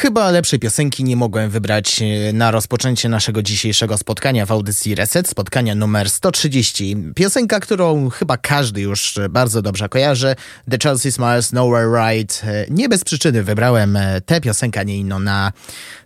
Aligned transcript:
Chyba 0.00 0.30
lepszej 0.30 0.58
piosenki 0.58 1.04
nie 1.04 1.16
mogłem 1.16 1.50
wybrać 1.50 2.02
e, 2.02 2.32
na 2.32 2.50
rozpoczęcie 2.50 3.08
naszego 3.08 3.42
dzisiejszego 3.42 3.98
spotkania 3.98 4.46
w 4.46 4.52
audycji 4.52 4.94
Reset, 4.94 5.28
spotkania 5.28 5.74
numer 5.74 6.10
130. 6.10 6.96
Piosenka, 7.14 7.60
którą 7.60 8.10
chyba 8.10 8.36
każdy 8.36 8.80
już 8.80 9.18
bardzo 9.30 9.62
dobrze 9.62 9.88
kojarzy, 9.88 10.36
The 10.70 10.78
Chelsea 10.82 11.12
Smiles 11.12 11.52
Nowhere 11.52 11.88
Right. 11.88 12.42
E, 12.44 12.66
nie 12.70 12.88
bez 12.88 13.04
przyczyny 13.04 13.42
wybrałem 13.42 13.96
e, 13.96 14.20
tę 14.20 14.40
piosenkę, 14.40 14.80
a 14.80 14.82
nie 14.82 14.96
inną 14.96 15.18
na 15.18 15.52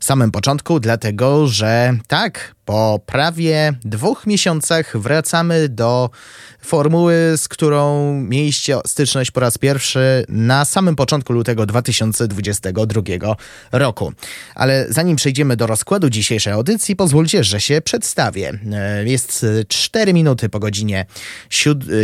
samym 0.00 0.31
początku, 0.31 0.81
dlatego 0.81 1.47
że 1.47 1.94
tak, 2.06 2.55
po 2.65 3.00
prawie 3.06 3.72
dwóch 3.84 4.26
miesiącach 4.26 4.99
wracamy 4.99 5.69
do 5.69 6.11
formuły, 6.64 7.14
z 7.36 7.48
którą 7.48 8.12
mieliście 8.14 8.78
styczność 8.86 9.31
po 9.31 9.40
raz 9.40 9.58
pierwszy 9.58 10.25
na 10.28 10.64
samym 10.64 10.96
początku 10.96 11.32
lutego 11.32 11.66
2022 11.66 13.02
roku. 13.72 14.12
Ale 14.55 14.87
zanim 14.88 15.16
przejdziemy 15.16 15.56
do 15.56 15.66
rozkładu 15.66 16.11
dzisiejszej 16.11 16.52
audycji, 16.52 16.96
pozwólcie, 16.96 17.44
że 17.44 17.61
się 17.61 17.81
przedstawię. 17.81 18.58
E, 18.72 19.05
jest 19.05 19.46
4 19.69 20.12
minuty 20.12 20.49
po 20.49 20.58
godzinie 20.58 21.06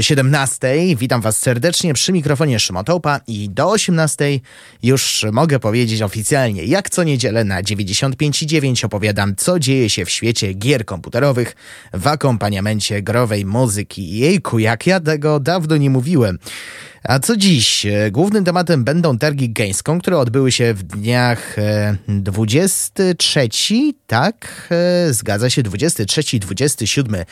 17. 0.00 0.96
Witam 0.96 1.20
Was 1.20 1.38
serdecznie 1.38 1.94
przy 1.94 2.12
mikrofonie 2.12 2.60
Szymotołpa 2.60 3.20
i 3.26 3.50
do 3.50 3.70
18 3.70 4.40
już 4.82 5.26
mogę 5.32 5.58
powiedzieć 5.58 6.02
oficjalnie, 6.02 6.64
jak 6.64 6.90
co 6.90 7.02
niedzielę 7.02 7.44
na 7.44 7.62
95,9 7.62 8.84
opowiadam, 8.84 9.36
co 9.36 9.58
dzieje 9.58 9.90
się 9.90 10.04
w 10.04 10.10
świecie 10.10 10.52
gier 10.52 10.84
komputerowych 10.84 11.56
w 11.92 12.06
akompaniamencie 12.06 13.02
growej 13.02 13.46
muzyki. 13.46 14.18
Jejku, 14.18 14.49
jak 14.58 14.86
ja 14.86 15.00
tego 15.00 15.40
dawno 15.40 15.76
nie 15.76 15.90
mówiłem. 15.90 16.38
A 17.04 17.18
co 17.18 17.36
dziś? 17.36 17.86
E, 17.86 18.10
głównym 18.10 18.44
tematem 18.44 18.84
będą 18.84 19.18
targi 19.18 19.50
Gamescom, 19.50 20.00
które 20.00 20.18
odbyły 20.18 20.52
się 20.52 20.74
w 20.74 20.82
dniach 20.82 21.56
23, 22.08 23.40
e, 23.40 23.92
tak, 24.06 24.68
e, 24.70 25.12
zgadza 25.12 25.50
się, 25.50 25.62
23-27 25.62 27.24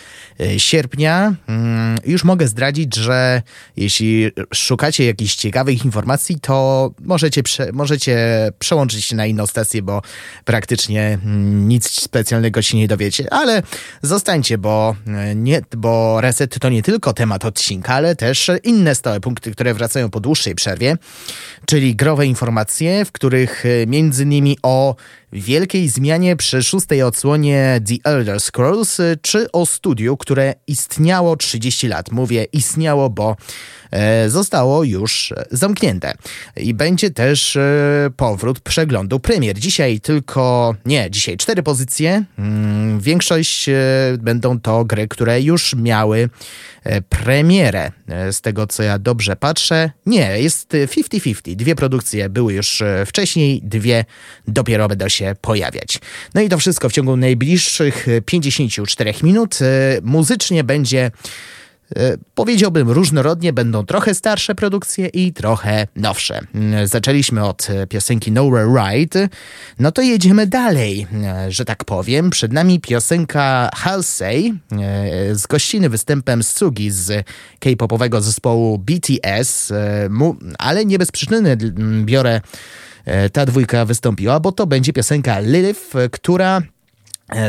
sierpnia. 0.56 1.34
Mm, 1.46 1.98
już 2.06 2.24
mogę 2.24 2.48
zdradzić, 2.48 2.96
że 2.96 3.42
jeśli 3.76 4.30
szukacie 4.54 5.04
jakichś 5.04 5.34
ciekawych 5.34 5.84
informacji, 5.84 6.40
to 6.40 6.90
możecie, 7.00 7.42
prze, 7.42 7.72
możecie 7.72 8.18
przełączyć 8.58 9.04
się 9.04 9.16
na 9.16 9.26
inną 9.26 9.46
stację, 9.46 9.82
bo 9.82 10.02
praktycznie 10.44 11.18
mm, 11.24 11.68
nic 11.68 11.90
specjalnego 11.90 12.62
się 12.62 12.76
nie 12.76 12.88
dowiecie, 12.88 13.32
ale 13.32 13.62
zostańcie, 14.02 14.58
bo, 14.58 14.96
nie, 15.34 15.60
bo 15.76 16.20
reset 16.20 16.58
to 16.58 16.68
nie 16.68 16.82
tylko 16.82 17.12
temat 17.12 17.44
odcinka, 17.44 17.94
ale 17.94 18.16
też 18.16 18.50
inne 18.64 18.94
stałe 18.94 19.20
punkty, 19.20 19.50
które 19.58 19.74
wracają 19.74 20.10
po 20.10 20.20
dłuższej 20.20 20.54
przerwie, 20.54 20.96
czyli 21.66 21.96
growe 21.96 22.26
informacje, 22.26 23.04
w 23.04 23.12
których 23.12 23.66
e, 23.66 23.86
między 23.86 24.22
innymi 24.22 24.58
o 24.62 24.94
wielkiej 25.32 25.88
zmianie 25.88 26.36
przy 26.36 26.62
szóstej 26.62 27.02
odsłonie 27.02 27.80
The 27.88 28.10
Elder 28.10 28.40
Scrolls, 28.40 29.00
e, 29.00 29.16
czy 29.22 29.52
o 29.52 29.66
studiu, 29.66 30.16
które 30.16 30.54
istniało 30.66 31.36
30 31.36 31.88
lat. 31.88 32.12
Mówię 32.12 32.44
istniało, 32.52 33.10
bo 33.10 33.36
e, 33.90 34.30
zostało 34.30 34.84
już 34.84 35.34
zamknięte. 35.50 36.14
I 36.56 36.74
będzie 36.74 37.10
też 37.10 37.58
powrót 38.16 38.60
przeglądu 38.60 39.20
premier. 39.20 39.58
Dzisiaj 39.58 40.00
tylko, 40.00 40.74
nie, 40.86 41.10
dzisiaj 41.10 41.36
cztery 41.36 41.62
pozycje. 41.62 42.24
Mm, 42.38 43.00
większość 43.00 43.66
będą 44.18 44.60
to 44.60 44.84
gry, 44.84 45.08
które 45.08 45.42
już 45.42 45.74
miały 45.74 46.28
E, 46.88 47.02
premierę. 47.02 47.92
E, 48.08 48.32
z 48.32 48.40
tego 48.40 48.66
co 48.66 48.82
ja 48.82 48.98
dobrze 48.98 49.36
patrzę, 49.36 49.90
nie, 50.06 50.40
jest 50.40 50.72
50-50. 50.72 51.54
Dwie 51.56 51.74
produkcje 51.74 52.28
były 52.28 52.52
już 52.52 52.82
e, 52.82 53.06
wcześniej, 53.06 53.60
dwie 53.64 54.04
dopiero 54.48 54.88
będą 54.88 55.08
się 55.08 55.17
pojawiać. 55.40 55.98
No 56.34 56.40
i 56.40 56.48
to 56.48 56.58
wszystko 56.58 56.88
w 56.88 56.92
ciągu 56.92 57.16
najbliższych 57.16 58.06
54 58.26 59.14
minut. 59.22 59.58
Muzycznie 60.02 60.64
będzie 60.64 61.10
E, 61.96 62.16
powiedziałbym 62.34 62.90
różnorodnie, 62.90 63.52
będą 63.52 63.86
trochę 63.86 64.14
starsze 64.14 64.54
produkcje 64.54 65.06
i 65.06 65.32
trochę 65.32 65.86
nowsze. 65.96 66.40
Mm, 66.54 66.86
zaczęliśmy 66.86 67.44
od 67.44 67.70
e, 67.70 67.86
piosenki 67.86 68.32
Nowhere 68.32 68.66
Right, 68.66 69.14
no 69.78 69.92
to 69.92 70.02
jedziemy 70.02 70.46
dalej, 70.46 71.06
e, 71.24 71.52
że 71.52 71.64
tak 71.64 71.84
powiem. 71.84 72.30
Przed 72.30 72.52
nami 72.52 72.80
piosenka 72.80 73.70
Halsey 73.74 74.54
z 75.32 75.46
gościny 75.46 75.88
występem 75.88 76.42
Sugi 76.42 76.90
z 76.90 77.26
K-popowego 77.60 78.20
zespołu 78.20 78.78
BTS, 78.78 79.72
ale 80.58 80.84
nie 80.84 80.98
bez 80.98 81.12
przyczyny 81.12 81.56
biorę 82.04 82.40
ta 83.32 83.46
dwójka 83.46 83.84
wystąpiła, 83.84 84.40
bo 84.40 84.52
to 84.52 84.66
będzie 84.66 84.92
piosenka 84.92 85.40
Lilith, 85.40 85.92
która 86.12 86.62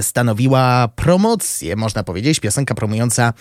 stanowiła 0.02 0.90
promocję, 0.96 1.76
można 1.76 2.04
powiedzieć, 2.04 2.40
piosenka 2.40 2.76
promująca 2.76 3.34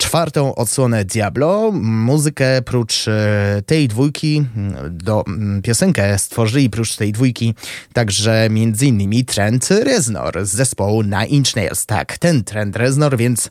czwartą 0.00 0.54
odsłonę 0.54 1.04
Diablo. 1.04 1.70
Muzykę 1.82 2.62
prócz 2.62 3.08
e, 3.08 3.62
tej 3.66 3.88
dwójki, 3.88 4.44
do 4.90 5.24
piosenkę 5.62 6.18
stworzyli 6.18 6.70
prócz 6.70 6.96
tej 6.96 7.12
dwójki 7.12 7.54
także 7.92 8.44
m.in. 8.44 9.24
Trent 9.24 9.68
Reznor 9.70 10.46
z 10.46 10.50
zespołu 10.50 11.02
Nine 11.02 11.26
Inch 11.26 11.56
Nails. 11.56 11.86
Tak, 11.86 12.18
ten 12.18 12.44
Trent 12.44 12.76
Reznor, 12.76 13.16
więc 13.16 13.50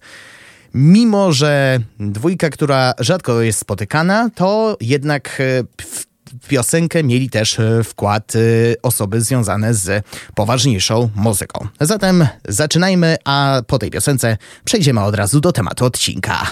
mimo, 0.73 1.31
że 1.31 1.79
dwójka, 1.99 2.49
która 2.49 2.93
rzadko 2.99 3.41
jest 3.41 3.59
spotykana, 3.59 4.29
to 4.35 4.77
jednak 4.81 5.41
e, 5.41 5.63
w 5.81 6.08
piosenkę 6.47 7.03
mieli 7.03 7.29
też 7.29 7.59
e, 7.59 7.83
wkład 7.83 8.33
e, 8.35 8.39
osoby 8.81 9.21
związane 9.21 9.73
z 9.73 10.05
poważniejszą 10.35 11.09
muzyką. 11.15 11.67
Zatem 11.81 12.27
zaczynajmy, 12.47 13.17
a 13.25 13.61
po 13.67 13.79
tej 13.79 13.89
piosence 13.89 14.37
przejdziemy 14.63 15.03
od 15.03 15.15
razu 15.15 15.39
do 15.39 15.51
tematu 15.51 15.85
odcinka. 15.85 16.47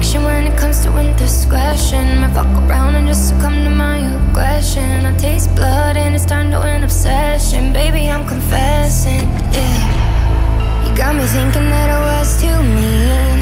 perfection 0.00 0.39
comes 0.70 0.84
to 0.84 0.96
indiscretion. 0.98 2.22
I 2.22 2.32
fuck 2.32 2.46
around 2.62 2.94
and 2.94 3.06
just 3.08 3.28
succumb 3.30 3.64
to 3.64 3.70
my 3.70 3.98
aggression. 3.98 5.04
I 5.04 5.16
taste 5.16 5.52
blood 5.56 5.96
and 5.96 6.14
it's 6.14 6.24
turned 6.24 6.52
to 6.52 6.60
an 6.62 6.84
obsession. 6.84 7.72
Baby, 7.72 8.08
I'm 8.08 8.24
confessing, 8.28 9.26
yeah. 9.56 10.86
You 10.86 10.96
got 10.96 11.16
me 11.16 11.24
thinking 11.26 11.68
that 11.74 11.88
I 11.90 12.00
was 12.10 12.40
too 12.40 12.58
mean. 12.78 13.38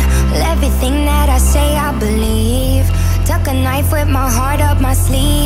Everything 0.53 1.05
that 1.05 1.29
I 1.29 1.39
say, 1.39 1.77
I 1.77 1.91
believe. 1.99 2.87
Tuck 3.27 3.47
a 3.47 3.53
knife 3.53 3.93
with 3.93 4.09
my 4.09 4.31
heart 4.31 4.61
up 4.61 4.81
my 4.81 4.95
sleeve 4.95 5.38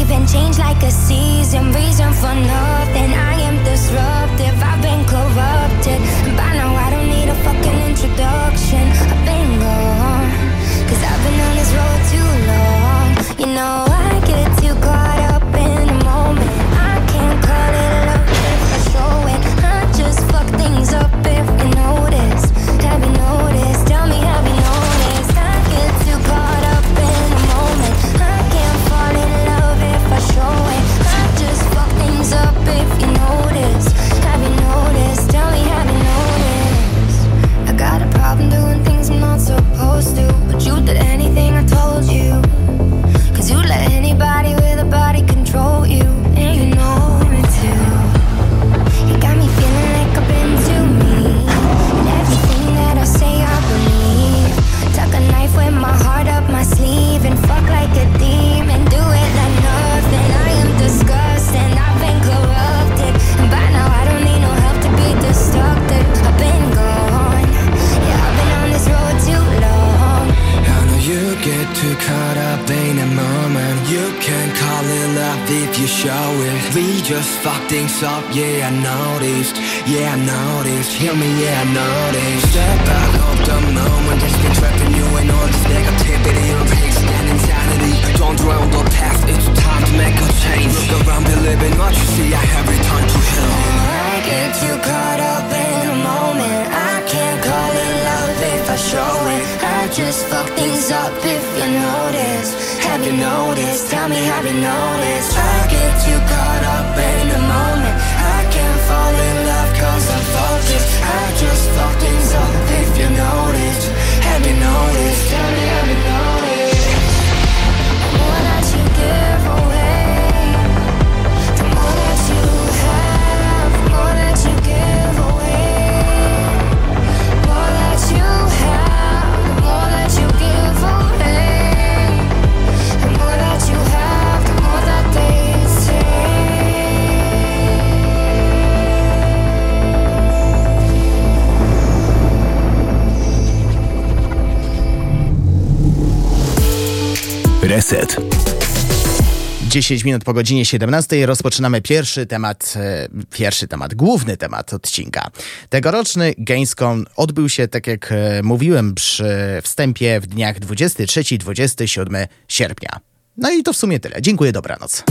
10 149.73 150.05
minut 150.05 150.25
po 150.25 150.33
godzinie 150.33 150.65
17 150.65 151.27
rozpoczynamy 151.27 151.83
pierwszy 151.83 152.27
temat, 152.27 152.75
e, 152.77 153.09
pierwszy 153.31 153.69
temat, 153.69 153.95
główny 153.95 154.37
temat 154.37 154.75
odcinka. 154.75 155.31
Tegoroczny 155.69 156.35
Gamescom 156.39 157.05
odbył 157.17 157.49
się, 157.49 157.69
tak 157.69 157.87
jak 157.87 158.13
e, 158.13 158.43
mówiłem 158.43 158.95
przy 158.95 159.61
wstępie, 159.63 160.21
w 160.21 160.27
dniach 160.27 160.61
23-27 160.61 162.27
sierpnia. 162.49 163.01
No 163.37 163.51
i 163.51 163.63
to 163.63 163.73
w 163.73 163.77
sumie 163.77 164.01
tyle. 164.01 164.23
Dziękuję, 164.23 164.53
dobranoc. 164.53 165.05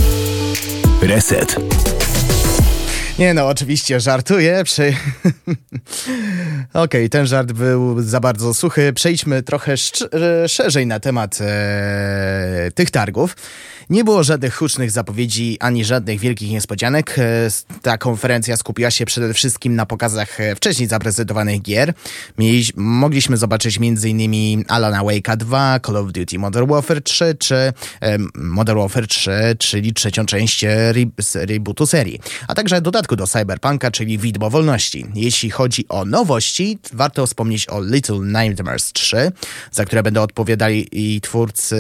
Reset. 1.02 1.56
Nie 3.20 3.34
no, 3.34 3.48
oczywiście 3.48 4.00
żartuję. 4.00 4.64
Przy... 4.64 4.84
Okej, 6.74 6.82
okay, 6.84 7.10
ten 7.10 7.28
żart 7.28 7.52
był 7.52 8.02
za 8.02 8.20
bardzo 8.20 8.54
suchy. 8.54 8.94
Przejdźmy 8.94 9.44
trochę 9.44 9.76
szerzej 10.48 10.88
na 10.88 11.00
temat 11.00 11.38
e, 11.42 12.72
tych 12.76 12.92
targów. 12.92 13.36
Nie 13.92 14.04
było 14.04 14.24
żadnych 14.24 14.56
hucznych 14.56 14.92
zapowiedzi 14.92 15.58
ani 15.60 15.86
żadnych 15.86 16.20
wielkich 16.20 16.52
niespodzianek. 16.52 17.16
E, 17.20 17.50
ta 17.82 17.98
konferencja 17.98 18.58
skupiła 18.58 18.92
się 18.92 19.06
przede 19.06 19.34
wszystkim 19.34 19.76
na 19.76 19.86
pokazach 19.86 20.40
e, 20.40 20.56
wcześniej 20.56 20.88
zaprezentowanych 20.88 21.62
gier. 21.62 21.94
Mogliśmy 22.76 23.38
zobaczyć 23.38 23.78
m.in. 23.78 24.64
Alana 24.68 25.04
Wake'a 25.04 25.38
2, 25.38 25.80
Call 25.86 25.98
of 25.98 26.12
Duty 26.12 26.40
Modern 26.40 26.70
Warfare 26.70 27.02
3 27.02 27.36
czy 27.40 27.74
Modern 28.36 28.80
Warfare 28.80 29.08
3, 29.08 29.32
czyli 29.60 29.94
trzecią 29.94 30.26
część 30.26 30.64
re 30.64 31.06
rebootu 31.36 31.86
serii, 31.86 32.20
a 32.48 32.56
także 32.56 32.82
dodatku 32.82 33.16
do 33.16 33.28
Cyberpunka, 33.28 33.92
czyli 33.92 34.18
Widmo 34.18 34.50
Wolności. 34.50 35.06
Jeśli 35.16 35.50
chodzi 35.50 35.86
o 35.90 36.06
nowości, 36.06 36.78
warto 36.94 37.28
wspomnieć 37.28 37.70
o 37.70 37.82
Little 37.82 38.20
Nightmares 38.20 38.94
3, 38.94 39.32
za 39.72 39.86
które 39.86 40.04
będą 40.04 40.22
odpowiadali 40.22 40.88
i 40.92 41.22
twórcy 41.22 41.76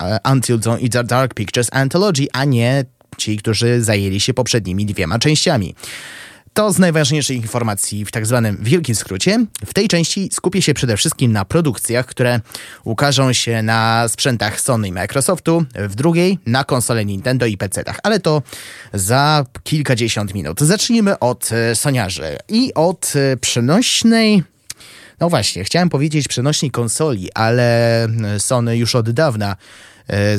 yy, 0.00 0.32
Until 0.32 0.58
Dawn 0.58 0.75
i 0.78 0.90
The 0.90 1.04
Dark 1.04 1.34
Pictures 1.34 1.68
Anthology, 1.72 2.26
a 2.32 2.44
nie 2.44 2.84
ci, 3.16 3.36
którzy 3.36 3.82
zajęli 3.82 4.20
się 4.20 4.34
poprzednimi 4.34 4.86
dwiema 4.86 5.18
częściami. 5.18 5.74
To 6.56 6.72
z 6.72 6.78
najważniejszych 6.78 7.36
informacji 7.36 8.04
w 8.04 8.10
tak 8.10 8.26
zwanym 8.26 8.58
wielkim 8.60 8.94
skrócie. 8.94 9.46
W 9.66 9.74
tej 9.74 9.88
części 9.88 10.28
skupię 10.32 10.62
się 10.62 10.74
przede 10.74 10.96
wszystkim 10.96 11.32
na 11.32 11.44
produkcjach, 11.44 12.06
które 12.06 12.40
ukażą 12.84 13.32
się 13.32 13.62
na 13.62 14.08
sprzętach 14.08 14.60
Sony 14.60 14.88
i 14.88 14.92
Microsoftu, 14.92 15.64
w 15.74 15.94
drugiej 15.94 16.38
na 16.46 16.64
konsole 16.64 17.04
Nintendo 17.04 17.46
i 17.46 17.56
PC-tach, 17.56 17.98
ale 18.02 18.20
to 18.20 18.42
za 18.92 19.46
kilkadziesiąt 19.64 20.34
minut. 20.34 20.60
Zacznijmy 20.60 21.18
od 21.18 21.52
e, 21.52 21.74
soniarzy 21.74 22.38
i 22.48 22.74
od 22.74 23.12
e, 23.16 23.36
przenośnej 23.36 24.42
no 25.20 25.28
właśnie, 25.28 25.64
chciałem 25.64 25.88
powiedzieć 25.88 26.28
przenośnej 26.28 26.70
konsoli, 26.70 27.32
ale 27.34 28.04
e, 28.04 28.08
Sony 28.40 28.76
już 28.76 28.94
od 28.94 29.10
dawna 29.10 29.56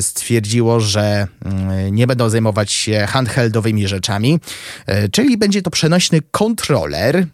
stwierdziło, 0.00 0.80
że 0.80 1.26
mm, 1.44 1.94
nie 1.94 2.06
będą 2.06 2.30
zajmować 2.30 2.72
się 2.72 3.06
handheldowymi 3.08 3.88
rzeczami, 3.88 4.40
e, 4.86 5.08
czyli 5.08 5.36
będzie 5.36 5.62
to 5.62 5.70
przenośny 5.70 6.20
kontroler 6.30 7.16
e, 7.16 7.26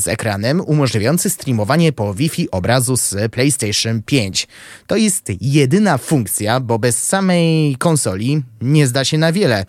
z 0.00 0.08
ekranem 0.08 0.60
umożliwiający 0.60 1.30
streamowanie 1.30 1.92
po 1.92 2.14
Wi-Fi 2.14 2.50
obrazu 2.50 2.96
z 2.96 3.32
PlayStation 3.32 4.02
5. 4.02 4.48
To 4.86 4.96
jest 4.96 5.32
jedyna 5.40 5.98
funkcja, 5.98 6.60
bo 6.60 6.78
bez 6.78 7.02
samej 7.02 7.76
konsoli 7.76 8.42
nie 8.60 8.86
zda 8.86 9.04
się 9.04 9.18
na 9.18 9.32
wiele. 9.32 9.64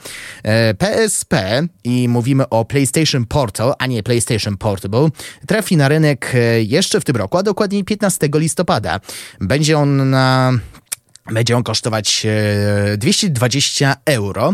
PSP 0.78 1.34
i 1.84 2.08
mówimy 2.10 2.50
o 2.50 2.66
PlayStation 2.66 3.26
Portal, 3.26 3.74
a 3.80 3.88
nie 3.88 4.04
PlayStation 4.04 4.58
Portable, 4.58 5.10
trafi 5.48 5.78
na 5.78 5.88
rynek 5.88 6.34
jeszcze 6.60 7.02
w 7.02 7.04
tym 7.06 7.16
roku, 7.16 7.38
a 7.38 7.44
dokładniej 7.44 7.84
15 7.84 8.30
listopada. 8.34 9.00
Będzie 9.40 9.78
on 9.78 10.10
na 10.10 10.54
będzie 11.32 11.58
on 11.58 11.64
kosztować 11.64 12.28
220 12.98 13.92
e, 13.92 14.14
euro. 14.14 14.54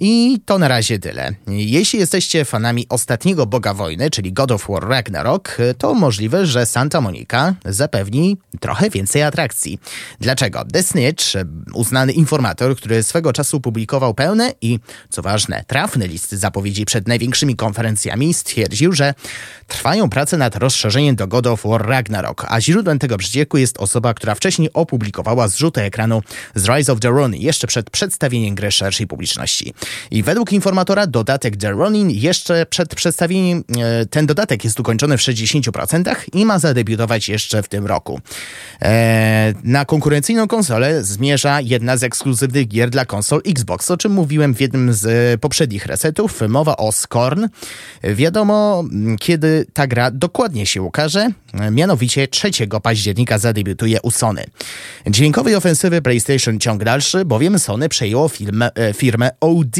I 0.00 0.40
to 0.44 0.58
na 0.58 0.68
razie 0.68 0.98
tyle. 0.98 1.34
Jeśli 1.46 1.98
jesteście 1.98 2.44
fanami 2.44 2.86
ostatniego 2.88 3.46
Boga 3.46 3.74
Wojny, 3.74 4.10
czyli 4.10 4.32
God 4.32 4.52
of 4.52 4.68
War 4.68 4.88
Ragnarok, 4.88 5.56
to 5.78 5.94
możliwe, 5.94 6.46
że 6.46 6.66
Santa 6.66 7.00
Monica 7.00 7.54
zapewni 7.64 8.36
trochę 8.60 8.90
więcej 8.90 9.22
atrakcji. 9.22 9.78
Dlaczego? 10.20 10.64
The 10.72 10.82
Snitch, 10.82 11.24
uznany 11.74 12.12
informator, 12.12 12.76
który 12.76 13.02
swego 13.02 13.32
czasu 13.32 13.60
publikował 13.60 14.14
pełne 14.14 14.52
i, 14.60 14.78
co 15.10 15.22
ważne, 15.22 15.64
trafny 15.66 16.08
list 16.08 16.30
zapowiedzi 16.30 16.84
przed 16.84 17.08
największymi 17.08 17.56
konferencjami, 17.56 18.34
stwierdził, 18.34 18.92
że 18.92 19.14
trwają 19.66 20.10
prace 20.10 20.36
nad 20.36 20.56
rozszerzeniem 20.56 21.16
do 21.16 21.26
God 21.26 21.46
of 21.46 21.62
War 21.64 21.86
Ragnarok, 21.86 22.46
a 22.48 22.60
źródłem 22.60 22.98
tego 22.98 23.18
przecieku 23.18 23.58
jest 23.58 23.78
osoba, 23.78 24.14
która 24.14 24.34
wcześniej 24.34 24.70
opublikowała 24.72 25.48
zrzuty 25.48 25.82
ekranu 25.82 26.22
z 26.54 26.68
Rise 26.68 26.92
of 26.92 27.00
the 27.00 27.08
Ronin 27.08 27.42
jeszcze 27.42 27.66
przed 27.66 27.90
przedstawieniem 27.90 28.54
gry 28.54 28.72
szerszej 28.72 29.06
publiczności. 29.06 29.74
I 30.10 30.22
według 30.22 30.52
informatora 30.52 31.06
dodatek 31.06 31.56
The 31.56 31.70
Ronin 31.70 32.10
jeszcze 32.10 32.66
przed 32.66 32.94
przedstawieniem, 32.94 33.64
e, 33.78 34.06
ten 34.06 34.26
dodatek 34.26 34.64
jest 34.64 34.80
ukończony 34.80 35.18
w 35.18 35.20
60% 35.20 36.14
i 36.32 36.46
ma 36.46 36.58
zadebiutować 36.58 37.28
jeszcze 37.28 37.62
w 37.62 37.68
tym 37.68 37.86
roku. 37.86 38.20
E, 38.82 39.52
na 39.64 39.84
konkurencyjną 39.84 40.48
konsolę 40.48 41.04
zmierza 41.04 41.60
jedna 41.60 41.96
z 41.96 42.02
ekskluzywnych 42.02 42.68
gier 42.68 42.90
dla 42.90 43.04
konsol 43.04 43.40
Xbox, 43.46 43.90
o 43.90 43.96
czym 43.96 44.12
mówiłem 44.12 44.54
w 44.54 44.60
jednym 44.60 44.92
z 44.92 45.40
poprzednich 45.40 45.86
resetów. 45.86 46.40
Mowa 46.48 46.76
o 46.76 46.92
Scorn. 46.92 47.46
Wiadomo, 48.02 48.84
kiedy 49.20 49.66
ta 49.72 49.86
gra 49.86 50.10
dokładnie 50.10 50.66
się 50.66 50.82
ukaże, 50.82 51.30
mianowicie 51.70 52.28
3 52.28 52.50
października 52.82 53.38
zadebiutuje 53.38 54.02
u 54.02 54.10
Sony. 54.10 54.44
Dźwiękowej 55.06 55.54
ofensywy 55.54 56.02
PlayStation 56.02 56.60
ciąg 56.60 56.84
dalszy, 56.84 57.24
bowiem 57.24 57.58
Sony 57.58 57.88
przejęło 57.88 58.28
firmę, 58.28 58.70
e, 58.74 58.92
firmę 58.92 59.30
OD 59.40 59.75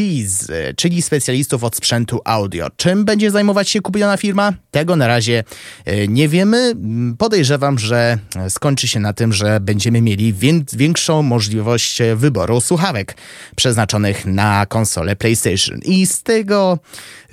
Czyli 0.76 1.02
specjalistów 1.02 1.64
od 1.64 1.76
sprzętu 1.76 2.20
audio. 2.24 2.68
Czym 2.76 3.04
będzie 3.04 3.30
zajmować 3.30 3.68
się 3.68 3.80
kupiona 3.80 4.16
firma? 4.16 4.52
Tego 4.70 4.96
na 4.96 5.06
razie 5.06 5.44
e, 5.84 6.08
nie 6.08 6.28
wiemy. 6.28 6.72
Podejrzewam, 7.18 7.78
że 7.78 8.18
skończy 8.48 8.88
się 8.88 9.00
na 9.00 9.12
tym, 9.12 9.32
że 9.32 9.60
będziemy 9.60 10.00
mieli 10.00 10.34
większą 10.72 11.22
możliwość 11.22 12.02
wyboru 12.16 12.60
słuchawek 12.60 13.16
przeznaczonych 13.56 14.26
na 14.26 14.66
konsolę 14.66 15.16
PlayStation. 15.16 15.78
I 15.84 16.06
z 16.06 16.22
tego, 16.22 16.78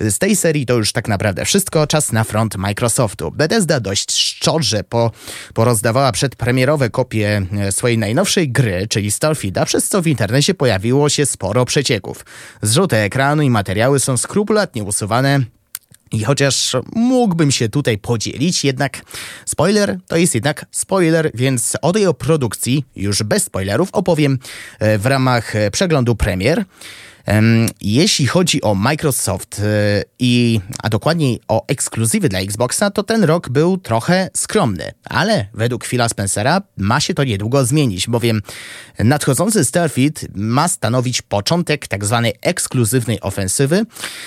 z 0.00 0.18
tej 0.18 0.36
serii 0.36 0.66
to 0.66 0.74
już 0.74 0.92
tak 0.92 1.08
naprawdę 1.08 1.44
wszystko. 1.44 1.86
Czas 1.86 2.12
na 2.12 2.24
front 2.24 2.56
Microsoftu. 2.56 3.30
Bethesda 3.30 3.80
dość 3.80 4.12
szczodrze 4.12 4.84
po, 4.84 5.10
porozdawała 5.54 6.12
przedpremierowe 6.12 6.90
kopie 6.90 7.42
e, 7.52 7.72
swojej 7.72 7.98
najnowszej 7.98 8.48
gry, 8.48 8.86
czyli 8.88 9.10
Starfielda, 9.10 9.64
przez 9.64 9.88
co 9.88 10.02
w 10.02 10.06
internecie 10.06 10.54
pojawiło 10.54 11.08
się 11.08 11.26
sporo 11.26 11.64
przecieków. 11.64 12.24
Zrzuty 12.64 12.96
ekranu 12.96 13.42
i 13.42 13.50
materiały 13.50 14.00
są 14.00 14.16
skrupulatnie 14.16 14.84
usuwane, 14.84 15.40
i 16.12 16.24
chociaż 16.24 16.76
mógłbym 16.92 17.50
się 17.50 17.68
tutaj 17.68 17.98
podzielić, 17.98 18.64
jednak 18.64 19.02
spoiler 19.46 19.98
to 20.06 20.16
jest 20.16 20.34
jednak 20.34 20.66
spoiler, 20.70 21.30
więc 21.34 21.76
o 21.82 21.92
tej 21.92 22.06
produkcji 22.18 22.84
już 22.96 23.22
bez 23.22 23.44
spoilerów 23.44 23.88
opowiem 23.92 24.38
e, 24.78 24.98
w 24.98 25.06
ramach 25.06 25.56
e, 25.56 25.70
przeglądu 25.70 26.16
premier. 26.16 26.64
Jeśli 27.80 28.26
chodzi 28.26 28.62
o 28.62 28.74
Microsoft 28.74 29.60
e, 29.60 30.02
i, 30.18 30.60
a 30.82 30.88
dokładniej 30.88 31.40
o 31.48 31.66
ekskluzywy 31.66 32.28
dla 32.28 32.38
Xboxa, 32.38 32.90
to 32.90 33.02
ten 33.02 33.24
rok 33.24 33.48
był 33.48 33.78
trochę 33.78 34.30
skromny, 34.36 34.92
ale 35.04 35.46
według 35.54 35.86
Phila 35.86 36.08
Spencera 36.08 36.62
ma 36.76 37.00
się 37.00 37.14
to 37.14 37.24
niedługo 37.24 37.64
zmienić, 37.64 38.08
bowiem 38.08 38.42
nadchodzący 38.98 39.64
Starfield 39.64 40.26
ma 40.34 40.68
stanowić 40.68 41.22
początek 41.22 41.88
tzw. 41.88 42.20
Tak 42.24 42.34
ekskluzywnej 42.50 43.20
ofensywy. 43.20 43.86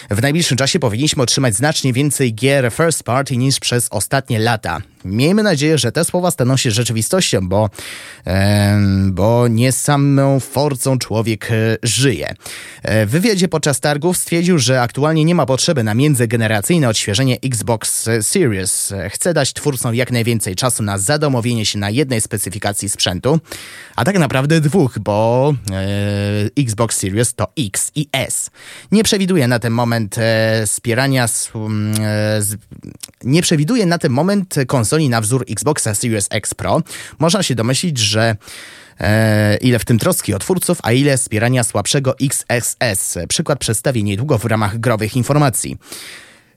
W 0.10 0.22
najbliższym 0.22 0.58
czasie 0.58 0.80
powinniśmy 0.80 1.24
otrzymać 1.24 1.56
znacznie 1.56 1.94
więcej 1.94 2.34
gier 2.34 2.72
first 2.72 3.04
party 3.04 3.38
niż 3.38 3.60
przez 3.60 3.88
ostatnie 3.92 4.40
lata. 4.40 4.82
Miejmy 5.08 5.44
nadzieję, 5.44 5.78
że 5.78 5.92
te 5.92 6.06
słowa 6.06 6.32
staną 6.32 6.58
się 6.58 6.72
rzeczywistością, 6.72 7.50
bo, 7.50 7.70
bo 9.12 9.48
nie 9.48 9.72
samą 9.72 10.40
forcą 10.40 10.98
człowiek 10.98 11.52
e, 11.52 11.78
żyje. 11.84 12.34
E, 12.84 13.06
w 13.06 13.10
wywiadzie 13.10 13.48
podczas 13.48 13.80
targów 13.80 14.18
stwierdził, 14.18 14.60
że 14.60 14.82
aktualnie 14.82 15.26
nie 15.26 15.36
ma 15.36 15.46
potrzeby 15.46 15.84
na 15.84 15.94
międzygeneracyjne 15.94 16.90
odświeżenie 16.90 17.38
Xbox 17.44 18.10
Series. 18.22 18.94
Chce 19.10 19.34
dać 19.34 19.54
twórcom 19.54 19.96
jak 19.96 20.12
najwięcej 20.12 20.56
czasu 20.56 20.84
na 20.84 20.98
zadomowienie 20.98 21.66
się 21.66 21.80
na 21.80 21.90
jednej 21.90 22.22
specyfikacji 22.22 22.90
sprzętu, 22.90 23.40
a 23.96 24.06
tak 24.06 24.20
naprawdę 24.20 24.62
dwóch, 24.62 25.00
bo 25.00 25.54
e, 25.72 26.62
Xbox 26.64 26.98
Series 26.98 27.34
to 27.34 27.48
X 27.58 27.92
i 27.96 28.08
S. 28.12 28.50
Nie 28.92 29.04
przewiduje 29.04 29.48
na 29.48 29.60
ten 29.60 29.74
moment 29.74 30.16
e, 30.18 30.64
wspierania, 30.66 31.26
e, 31.26 32.42
nie 33.24 33.42
przewiduje 33.42 33.86
na 33.86 33.98
ten 33.98 34.12
moment 34.12 34.56
konsoli 34.68 34.97
na 35.10 35.22
wzór 35.22 35.46
Xboxa 35.50 35.96
Series 35.96 36.28
X 36.32 36.54
Pro. 36.54 36.82
Można 37.20 37.44
się 37.44 37.56
domyślić, 37.56 37.98
że 37.98 38.36
E, 39.00 39.58
ile 39.58 39.80
w 39.80 39.86
tym 39.86 40.00
troski 40.00 40.34
o 40.34 40.40
twórców, 40.40 40.80
a 40.84 40.92
ile 40.92 41.18
wspierania 41.18 41.64
słabszego 41.64 42.16
XSS. 42.22 43.18
Przykład 43.30 43.60
przedstawię 43.60 44.04
niedługo 44.04 44.38
w 44.38 44.46
ramach 44.46 44.80
growych 44.80 45.16
informacji. 45.16 45.78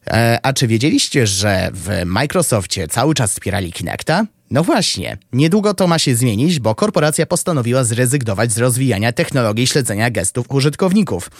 E, 0.07 0.39
a 0.43 0.53
czy 0.53 0.67
wiedzieliście, 0.67 1.27
że 1.27 1.71
w 1.75 2.03
Microsoftie 2.05 2.89
cały 2.89 3.15
czas 3.15 3.31
wspierali 3.31 3.73
Kinecta? 3.73 4.27
No 4.51 4.65
właśnie, 4.65 5.19
niedługo 5.33 5.75
to 5.75 5.87
ma 5.87 5.99
się 5.99 6.15
zmienić, 6.17 6.61
bo 6.61 6.75
korporacja 6.75 7.27
postanowiła 7.27 7.85
zrezygnować 7.85 8.53
z 8.53 8.59
rozwijania 8.59 9.13
technologii 9.13 9.67
śledzenia 9.67 10.11
gestów 10.11 10.47
użytkowników. 10.51 11.31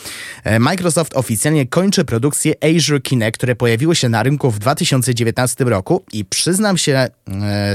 E, 0.45 0.59
Microsoft 0.59 1.17
oficjalnie 1.17 1.67
kończy 1.67 2.05
produkcję 2.05 2.55
Azure 2.63 3.01
Kinect, 3.01 3.39
które 3.39 3.57
pojawiło 3.57 3.95
się 3.95 4.09
na 4.09 4.23
rynku 4.23 4.51
w 4.51 4.59
2019 4.59 5.65
roku 5.65 6.05
i 6.13 6.25
przyznam 6.25 6.79
się 6.79 6.93
e, 6.93 7.11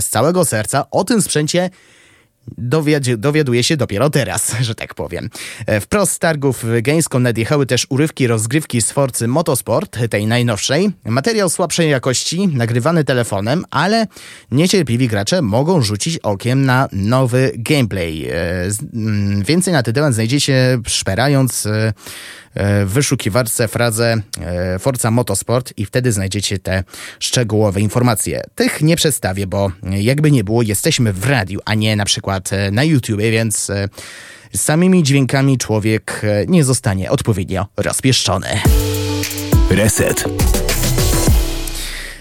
z 0.01 0.09
całego 0.09 0.45
serca, 0.45 0.85
o 0.91 1.03
tym 1.03 1.21
sprzęcie 1.21 1.69
dowiad- 2.57 3.15
dowiaduje 3.15 3.63
się 3.63 3.77
dopiero 3.77 4.09
teraz, 4.09 4.55
że 4.61 4.75
tak 4.75 4.93
powiem. 4.93 5.29
E, 5.65 5.79
Wprost 5.81 6.11
z 6.11 6.19
targów 6.19 6.65
Gamescom 6.81 7.23
nadjechały 7.23 7.65
też 7.65 7.87
urywki 7.89 8.27
rozgrywki 8.27 8.81
z 8.81 8.91
Forcy 8.91 9.27
Motorsport, 9.27 9.97
tej 10.09 10.27
najnowszej. 10.27 10.89
Materiał 11.05 11.49
słabszej 11.49 11.89
jakości, 11.89 12.47
nagrywany 12.47 13.03
telefonem, 13.03 13.65
ale 13.71 14.07
niecierpliwi 14.51 15.07
gracze 15.07 15.41
mogą 15.41 15.81
rzucić 15.81 16.17
okiem 16.17 16.65
na 16.65 16.89
nowy 16.91 17.51
gameplay. 17.55 18.27
E, 18.29 18.33
mm, 18.93 19.43
Więcej 19.43 19.73
na 19.73 19.83
ten 19.83 19.93
temat 19.93 20.13
znajdziecie 20.13 20.77
szperając 20.87 21.65
e, 21.65 21.93
w 22.55 22.89
wyszukiwarce 22.89 23.67
frazę 23.67 24.21
e, 24.41 24.79
Forza 24.79 25.11
Motorsport 25.11 25.73
i 25.77 25.85
wtedy 25.85 26.11
znajdziecie 26.11 26.59
te 26.59 26.83
szczegółowe 27.19 27.81
informacje. 27.81 28.41
Tych 28.55 28.81
nie 28.81 28.95
przedstawię, 28.95 29.47
bo 29.47 29.71
e, 29.83 30.01
jakby 30.01 30.31
nie 30.31 30.43
było, 30.43 30.61
jesteśmy 30.61 31.13
w 31.13 31.25
radiu, 31.29 31.59
a 31.65 31.73
nie 31.73 31.95
na 31.95 32.05
przykład 32.05 32.53
e, 32.53 32.71
na 32.71 32.83
YouTubie, 32.83 33.31
więc 33.31 33.69
e, 33.69 33.89
samymi 34.55 35.03
dźwiękami 35.03 35.57
człowiek 35.57 36.21
e, 36.23 36.45
nie 36.47 36.63
zostanie 36.63 37.11
odpowiednio 37.11 37.67
rozpieszczony. 37.77 38.47
Reset. 39.69 40.25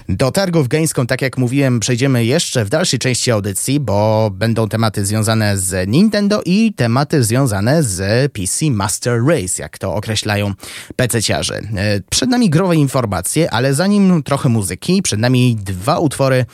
Do 0.08 0.30
targów 0.30 0.68
Gamescom, 0.68 1.06
tak 1.06 1.22
jak 1.22 1.38
mówiłem, 1.38 1.80
przejdziemy 1.80 2.24
jeszcze 2.24 2.64
w 2.64 2.68
dalszej 2.68 2.98
części 2.98 3.30
audycji, 3.30 3.80
bo 3.80 4.30
będą 4.32 4.68
tematy 4.68 5.06
związane 5.06 5.58
z 5.58 5.88
Nintendo 5.88 6.42
i 6.44 6.72
tematy 6.74 7.24
związane 7.24 7.82
z 7.82 8.32
PC 8.32 8.70
Master 8.70 9.24
Race, 9.26 9.62
jak 9.62 9.78
to 9.78 9.94
określają 9.94 10.52
PC-ciarze. 10.96 11.54
E, 11.76 12.00
Przed 12.10 12.30
nami 12.30 12.50
growe 12.50 12.76
informacje, 12.76 13.50
ale 13.50 13.74
zanim 13.74 14.22
trochę 14.22 14.48
muzyki, 14.48 15.02
przed 15.02 15.20
nami 15.20 15.56
dwa 15.56 15.98
utwory 15.98 16.44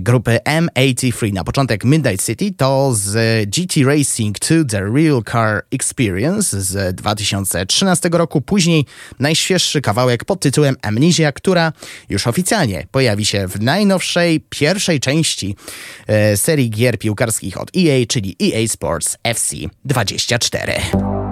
grupy 0.00 0.38
M83. 0.44 1.32
Na 1.32 1.44
początek 1.44 1.84
Midnight 1.84 2.26
City 2.26 2.52
to 2.56 2.94
z 2.94 3.46
GT 3.50 3.84
Racing 3.84 4.38
2 4.38 4.64
The 4.68 4.80
Real 4.80 5.22
Car 5.32 5.64
Experience 5.70 6.60
z 6.60 6.96
2013 6.96 8.08
roku. 8.12 8.40
Później 8.40 8.86
najświeższy 9.18 9.80
kawałek 9.80 10.24
pod 10.24 10.40
tytułem 10.40 10.76
Amnesia, 10.82 11.32
która 11.32 11.72
już 12.08 12.26
oficjalnie 12.26 12.86
pojawi 12.90 13.26
się 13.26 13.48
w 13.48 13.60
najnowszej 13.60 14.40
pierwszej 14.48 15.00
części 15.00 15.56
e, 16.06 16.36
serii 16.36 16.70
gier 16.70 16.98
piłkarskich 16.98 17.60
od 17.60 17.70
EA, 17.76 18.06
czyli 18.08 18.36
EA 18.42 18.68
Sports 18.68 19.16
FC 19.24 19.56
24. 19.84 21.27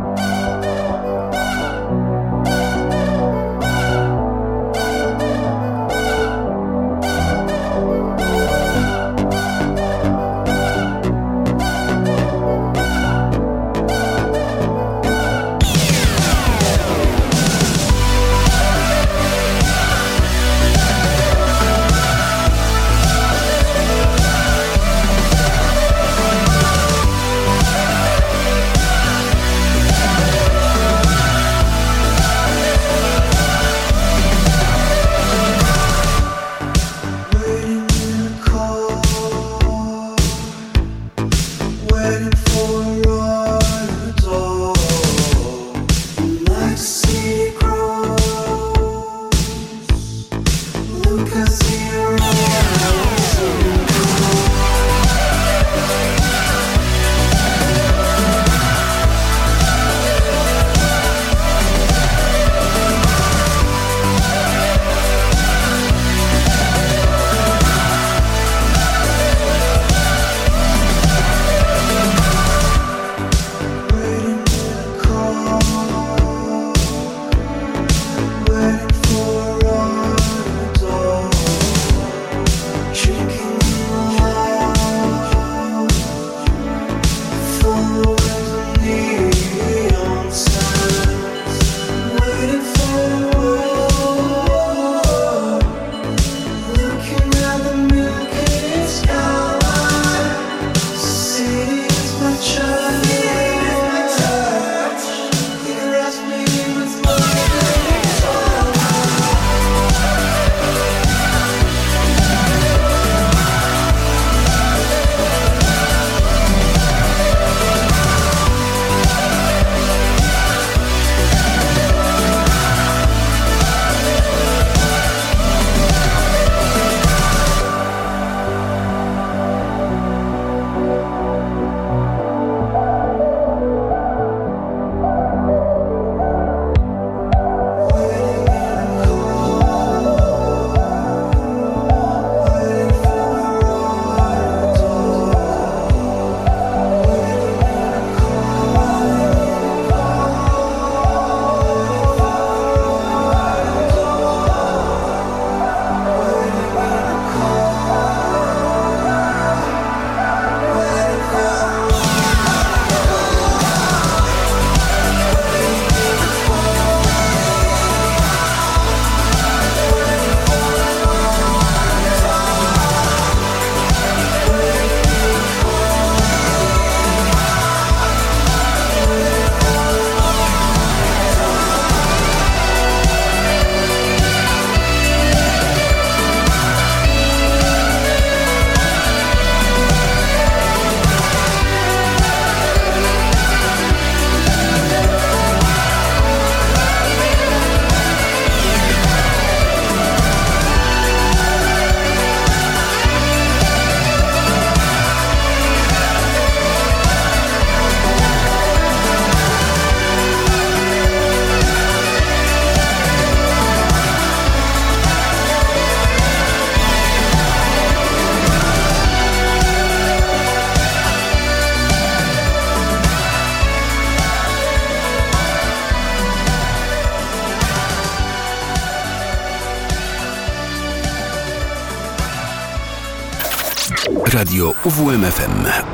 Radio 234.66 234.74
UWMFM. 234.82 235.85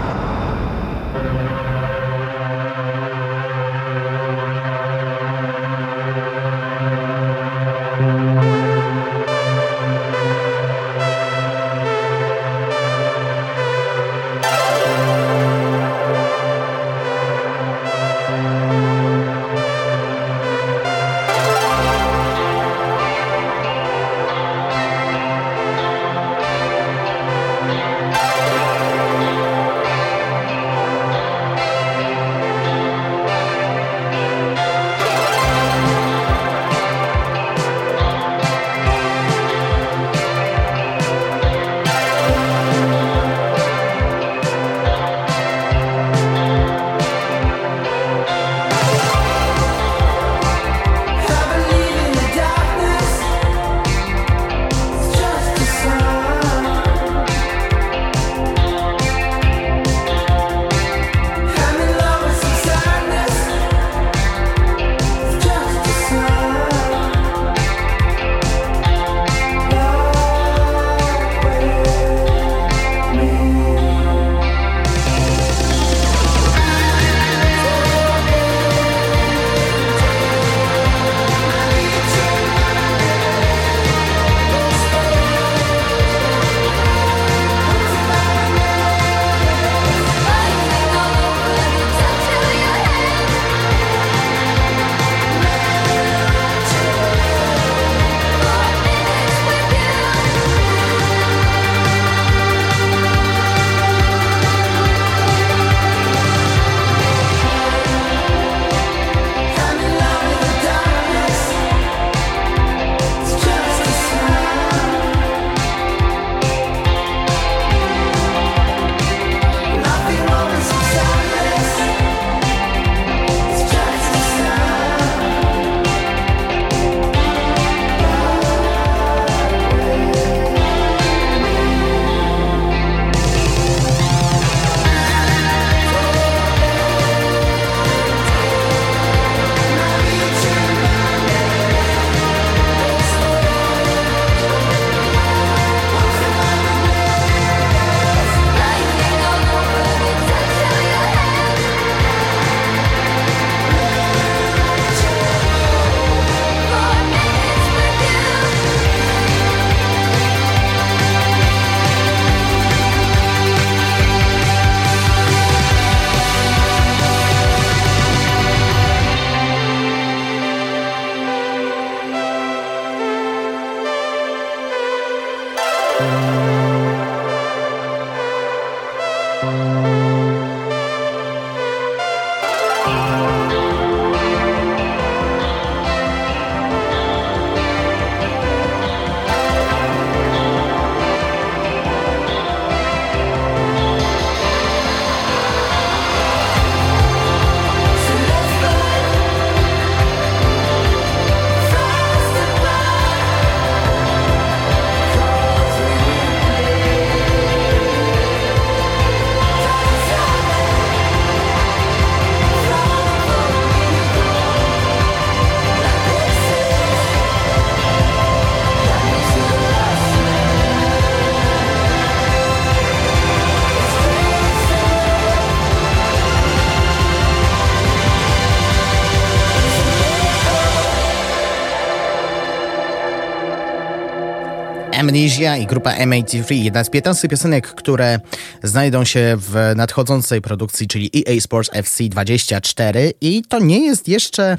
Amnesia 235.43 235.57
i 235.57 235.67
grupa 235.67 235.97
M83, 235.97 236.55
jedna 236.55 236.85
z 236.85 236.91
15 236.91 237.29
piosenek, 237.29 237.69
które 237.69 238.21
znajdą 238.63 239.05
się 239.05 239.37
w 239.39 239.73
nadchodzącej 239.77 240.41
produkcji, 240.41 240.89
czyli 240.89 241.11
EA 241.17 241.41
Sports 241.41 241.71
FC 241.73 242.05
24 242.05 243.13
i 243.21 243.43
to 243.49 243.59
nie 243.59 243.87
jest 243.87 244.09
jeszcze 244.09 244.59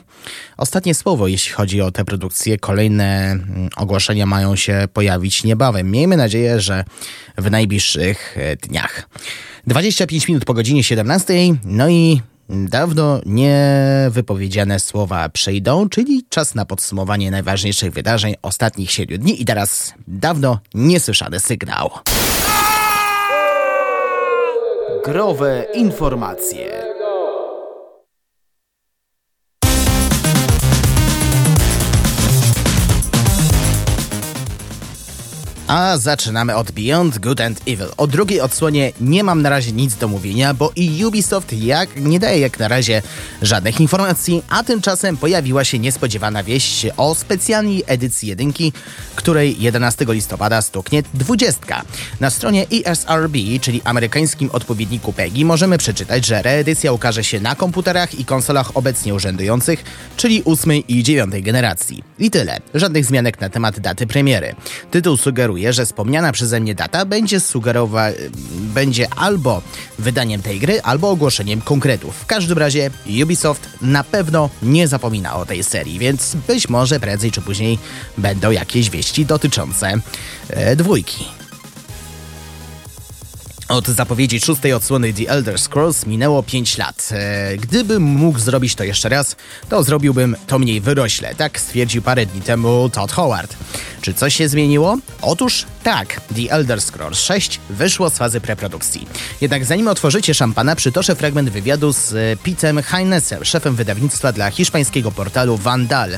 ostatnie 0.57 0.95
słowo, 0.95 1.27
jeśli 1.27 1.53
chodzi 1.53 1.81
o 1.81 1.91
tę 1.91 2.05
produkcję. 2.05 2.57
Kolejne 2.57 3.31
mm, 3.31 3.69
ogłoszenia 3.75 4.25
mają 4.25 4.55
się 4.55 4.87
pojawić 4.93 5.43
niebawem. 5.43 5.91
Miejmy 5.91 6.17
nadzieję, 6.17 6.59
że 6.59 6.83
w 7.37 7.51
najbliższych 7.51 8.37
e, 8.37 8.55
dniach. 8.55 9.09
25 9.67 10.27
minut 10.27 10.45
po 10.45 10.53
godzinie 10.53 10.83
17, 10.83 11.33
no 11.65 11.89
i 11.89 12.21
Dawno 12.55 13.21
niewypowiedziane 13.25 14.79
słowa 14.79 15.29
przejdą, 15.29 15.89
czyli 15.89 16.25
czas 16.29 16.55
na 16.55 16.65
podsumowanie 16.65 17.31
najważniejszych 17.31 17.93
wydarzeń 17.93 18.35
ostatnich 18.41 18.91
siedmiu 18.91 19.17
dni 19.17 19.41
i 19.41 19.45
teraz 19.45 19.93
dawno 20.07 20.59
niesłyszany 20.73 21.39
sygnał. 21.39 21.89
Growe 25.05 25.65
informacje. 25.73 26.92
A 35.73 35.97
zaczynamy 35.97 36.55
od 36.55 36.71
Beyond 36.71 37.19
Good 37.19 37.41
and 37.41 37.61
Evil. 37.67 37.87
O 37.97 38.07
drugiej 38.07 38.41
odsłonie 38.41 38.91
nie 39.01 39.23
mam 39.23 39.41
na 39.41 39.49
razie 39.49 39.71
nic 39.71 39.95
do 39.95 40.07
mówienia, 40.07 40.53
bo 40.53 40.71
i 40.75 41.05
Ubisoft 41.05 41.53
jak, 41.53 41.89
nie 41.95 42.19
daje 42.19 42.39
jak 42.39 42.59
na 42.59 42.67
razie 42.67 43.01
żadnych 43.41 43.81
informacji, 43.81 44.43
a 44.49 44.63
tymczasem 44.63 45.17
pojawiła 45.17 45.63
się 45.63 45.79
niespodziewana 45.79 46.43
wieść 46.43 46.87
o 46.97 47.15
specjalnej 47.15 47.83
edycji 47.87 48.29
jedynki, 48.29 48.73
której 49.15 49.61
11 49.61 50.05
listopada 50.09 50.61
stuknie 50.61 51.03
20. 51.13 51.81
Na 52.19 52.29
stronie 52.29 52.65
ESRB, 52.71 53.35
czyli 53.61 53.81
amerykańskim 53.83 54.49
odpowiedniku 54.51 55.13
PEGI, 55.13 55.45
możemy 55.45 55.77
przeczytać, 55.77 56.25
że 56.25 56.41
reedycja 56.41 56.91
ukaże 56.91 57.23
się 57.23 57.39
na 57.39 57.55
komputerach 57.55 58.19
i 58.19 58.25
konsolach 58.25 58.77
obecnie 58.77 59.13
urzędujących, 59.13 59.83
czyli 60.17 60.43
8 60.45 60.71
i 60.87 61.03
9 61.03 61.41
generacji. 61.41 62.03
I 62.19 62.31
tyle. 62.31 62.59
Żadnych 62.73 63.05
zmianek 63.05 63.41
na 63.41 63.49
temat 63.49 63.79
daty 63.79 64.07
premiery. 64.07 64.55
Tytuł 64.91 65.17
sugeruje, 65.17 65.62
że 65.71 65.85
wspomniana 65.85 66.31
przeze 66.31 66.59
mnie 66.59 66.75
data 66.75 67.05
będzie 67.05 67.39
sugerować, 67.39 68.15
będzie 68.51 69.07
albo 69.09 69.61
wydaniem 69.99 70.41
tej 70.41 70.59
gry, 70.59 70.81
albo 70.81 71.09
ogłoszeniem 71.09 71.61
konkretów. 71.61 72.15
W 72.15 72.25
każdym 72.25 72.57
razie 72.57 72.91
Ubisoft 73.23 73.69
na 73.81 74.03
pewno 74.03 74.49
nie 74.63 74.87
zapomina 74.87 75.35
o 75.35 75.45
tej 75.45 75.63
serii, 75.63 75.99
więc 75.99 76.35
być 76.47 76.69
może 76.69 76.99
prędzej 76.99 77.31
czy 77.31 77.41
później 77.41 77.79
będą 78.17 78.51
jakieś 78.51 78.89
wieści 78.89 79.25
dotyczące 79.25 79.93
e, 80.49 80.75
dwójki. 80.75 81.42
Od 83.73 83.87
zapowiedzi 83.87 84.39
szóstej 84.39 84.73
odsłony 84.73 85.13
The 85.13 85.29
Elder 85.29 85.59
Scrolls 85.59 86.05
minęło 86.05 86.43
5 86.43 86.77
lat. 86.77 87.09
E, 87.11 87.57
gdybym 87.57 88.03
mógł 88.03 88.39
zrobić 88.39 88.75
to 88.75 88.83
jeszcze 88.83 89.09
raz, 89.09 89.35
to 89.69 89.83
zrobiłbym 89.83 90.35
to 90.47 90.59
mniej 90.59 90.81
wyrośle, 90.81 91.35
tak 91.35 91.59
stwierdził 91.59 92.01
parę 92.01 92.25
dni 92.25 92.41
temu 92.41 92.89
Todd 92.89 93.11
Howard. 93.11 93.55
Czy 94.01 94.13
coś 94.13 94.35
się 94.35 94.49
zmieniło? 94.49 94.97
Otóż 95.21 95.65
tak, 95.83 96.21
The 96.35 96.51
Elder 96.51 96.81
Scrolls 96.81 97.19
6 97.19 97.59
wyszło 97.69 98.09
z 98.09 98.17
fazy 98.17 98.41
preprodukcji. 98.41 99.07
Jednak 99.41 99.65
zanim 99.65 99.87
otworzycie 99.87 100.33
szampana, 100.33 100.75
przytoczę 100.75 101.15
fragment 101.15 101.49
wywiadu 101.49 101.93
z 101.93 102.13
e, 102.13 102.37
Pitem 102.43 102.81
Heinesem, 102.81 103.45
szefem 103.45 103.75
wydawnictwa 103.75 104.31
dla 104.31 104.51
hiszpańskiego 104.51 105.11
portalu 105.11 105.57
Vandal. 105.57 106.09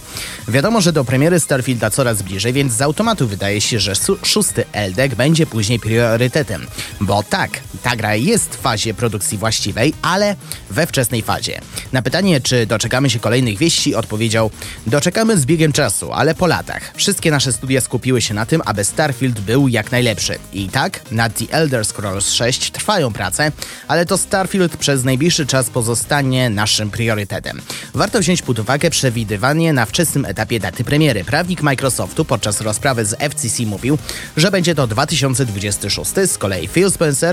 Wiadomo, 0.48 0.82
że 0.82 0.94
do 0.94 1.06
premiery 1.06 1.40
Starfielda 1.40 1.90
coraz 1.90 2.22
bliżej, 2.22 2.54
więc 2.54 2.74
z 2.74 2.82
automatu 2.82 3.28
wydaje 3.28 3.62
się, 3.62 3.80
że 3.80 3.94
szósty 4.24 4.66
Eldek 4.72 5.16
będzie 5.16 5.46
później 5.46 5.80
priorytetem. 5.80 6.68
Bo 7.02 7.24
tak, 7.24 7.45
ta 7.84 7.96
gra 7.96 8.16
jest 8.16 8.56
w 8.56 8.62
fazie 8.62 8.94
produkcji 8.94 9.38
właściwej, 9.38 9.94
ale 10.02 10.36
we 10.70 10.88
wczesnej 10.88 11.22
fazie. 11.22 11.62
Na 11.92 12.02
pytanie, 12.02 12.42
czy 12.42 12.66
doczekamy 12.66 13.10
się 13.10 13.20
kolejnych 13.20 13.58
wieści, 13.58 13.96
odpowiedział: 13.96 14.52
Doczekamy 14.88 15.38
z 15.38 15.46
biegiem 15.46 15.74
czasu, 15.74 16.14
ale 16.14 16.36
po 16.36 16.48
latach. 16.48 16.92
Wszystkie 16.96 17.32
nasze 17.32 17.54
studia 17.54 17.82
skupiły 17.82 18.22
się 18.22 18.34
na 18.34 18.46
tym, 18.46 18.62
aby 18.66 18.84
Starfield 18.84 19.40
był 19.40 19.68
jak 19.68 19.92
najlepszy. 19.92 20.36
I 20.54 20.70
tak, 20.70 21.12
nad 21.12 21.38
The 21.38 21.54
Elder 21.54 21.86
Scrolls 21.86 22.32
6 22.32 22.72
trwają 22.72 23.14
prace, 23.14 23.52
ale 23.88 24.06
to 24.06 24.18
Starfield 24.18 24.78
przez 24.78 25.04
najbliższy 25.04 25.46
czas 25.46 25.70
pozostanie 25.70 26.50
naszym 26.50 26.92
priorytetem. 26.92 27.62
Warto 27.94 28.20
wziąć 28.20 28.42
pod 28.42 28.60
uwagę 28.60 28.90
przewidywanie 28.90 29.74
na 29.74 29.86
wczesnym 29.86 30.26
etapie 30.26 30.60
daty 30.60 30.84
premiery. 30.84 31.24
Prawnik 31.24 31.62
Microsoftu 31.62 32.26
podczas 32.26 32.62
rozprawy 32.62 33.06
z 33.06 33.16
FCC 33.20 33.66
mówił, 33.66 33.98
że 34.38 34.52
będzie 34.52 34.76
to 34.76 34.88
2026, 34.88 36.12
z 36.26 36.38
kolei 36.38 36.68
Phil 36.68 36.92
Spencer, 36.92 37.25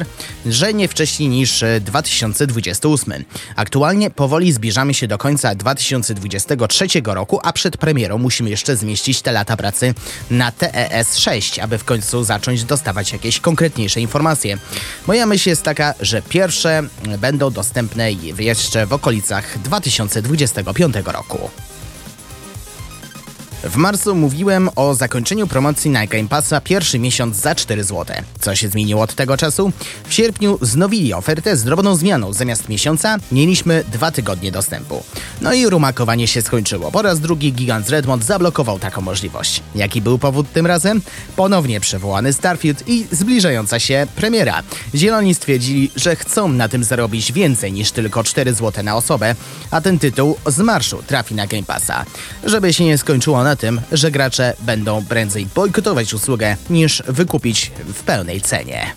że 0.46 0.74
nie 0.74 0.88
wcześniej 0.88 1.28
niż 1.28 1.64
2028. 1.80 3.24
Aktualnie 3.56 4.10
powoli 4.10 4.52
zbliżamy 4.52 4.94
się 4.94 5.08
do 5.08 5.18
końca 5.18 5.54
2023 5.54 6.86
roku, 7.04 7.40
a 7.42 7.52
przed 7.52 7.76
premierą 7.76 8.18
musimy 8.18 8.50
jeszcze 8.50 8.76
zmieścić 8.76 9.22
te 9.22 9.32
lata 9.32 9.56
pracy 9.56 9.94
na 10.30 10.52
TES 10.52 11.18
6, 11.18 11.58
aby 11.58 11.78
w 11.78 11.84
końcu 11.84 12.24
zacząć 12.24 12.64
dostawać 12.64 13.12
jakieś 13.12 13.40
konkretniejsze 13.40 14.00
informacje. 14.00 14.58
Moja 15.06 15.26
myśl 15.26 15.48
jest 15.48 15.62
taka, 15.62 15.94
że 16.00 16.22
pierwsze 16.22 16.82
będą 17.18 17.50
dostępne 17.50 18.12
jeszcze 18.12 18.86
w 18.86 18.92
okolicach 18.92 19.58
2025 19.58 20.96
roku. 21.04 21.50
W 23.64 23.76
marcu 23.76 24.14
mówiłem 24.14 24.70
o 24.76 24.94
zakończeniu 24.94 25.46
promocji 25.46 25.90
na 25.90 26.06
Game 26.06 26.28
Passa 26.28 26.60
pierwszy 26.60 26.98
miesiąc 26.98 27.36
za 27.36 27.54
4 27.54 27.84
zł. 27.84 28.16
Co 28.40 28.54
się 28.54 28.68
zmieniło 28.68 29.02
od 29.02 29.14
tego 29.14 29.36
czasu? 29.36 29.72
W 30.08 30.14
sierpniu 30.14 30.58
znowili 30.60 31.14
ofertę 31.14 31.56
z 31.56 31.64
drobną 31.64 31.96
zmianą. 31.96 32.32
Zamiast 32.32 32.68
miesiąca 32.68 33.16
mieliśmy 33.32 33.84
dwa 33.92 34.10
tygodnie 34.10 34.52
dostępu. 34.52 35.04
No 35.40 35.52
i 35.52 35.66
rumakowanie 35.66 36.28
się 36.28 36.42
skończyło. 36.42 36.90
Po 36.92 37.02
raz 37.02 37.20
drugi 37.20 37.52
gigant 37.52 37.86
z 37.86 37.90
Redmond 37.90 38.24
zablokował 38.24 38.78
taką 38.78 39.00
możliwość. 39.00 39.62
Jaki 39.74 40.00
był 40.00 40.18
powód 40.18 40.52
tym 40.52 40.66
razem? 40.66 41.02
Ponownie 41.36 41.80
przywołany 41.80 42.32
Starfield 42.32 42.88
i 42.88 43.06
zbliżająca 43.12 43.78
się 43.78 44.06
premiera. 44.16 44.62
Zieloni 44.94 45.34
stwierdzili, 45.34 45.90
że 45.96 46.16
chcą 46.16 46.48
na 46.48 46.68
tym 46.68 46.84
zarobić 46.84 47.32
więcej 47.32 47.72
niż 47.72 47.92
tylko 47.92 48.24
4 48.24 48.54
zł 48.54 48.84
na 48.84 48.96
osobę, 48.96 49.34
a 49.70 49.80
ten 49.80 49.98
tytuł 49.98 50.36
z 50.46 50.58
marszu 50.58 51.02
trafi 51.06 51.34
na 51.34 51.46
Game 51.46 51.62
Passa. 51.62 52.04
Żeby 52.44 52.72
się 52.72 52.84
nie 52.84 52.98
skończyło 52.98 53.44
na 53.44 53.51
na 53.52 53.56
tym, 53.56 53.80
że 53.92 54.10
gracze 54.10 54.54
będą 54.60 55.04
prędzej 55.04 55.46
bojkotować 55.54 56.14
usługę 56.14 56.56
niż 56.70 57.02
wykupić 57.08 57.72
w 57.94 58.02
pełnej 58.02 58.40
cenie. 58.40 58.94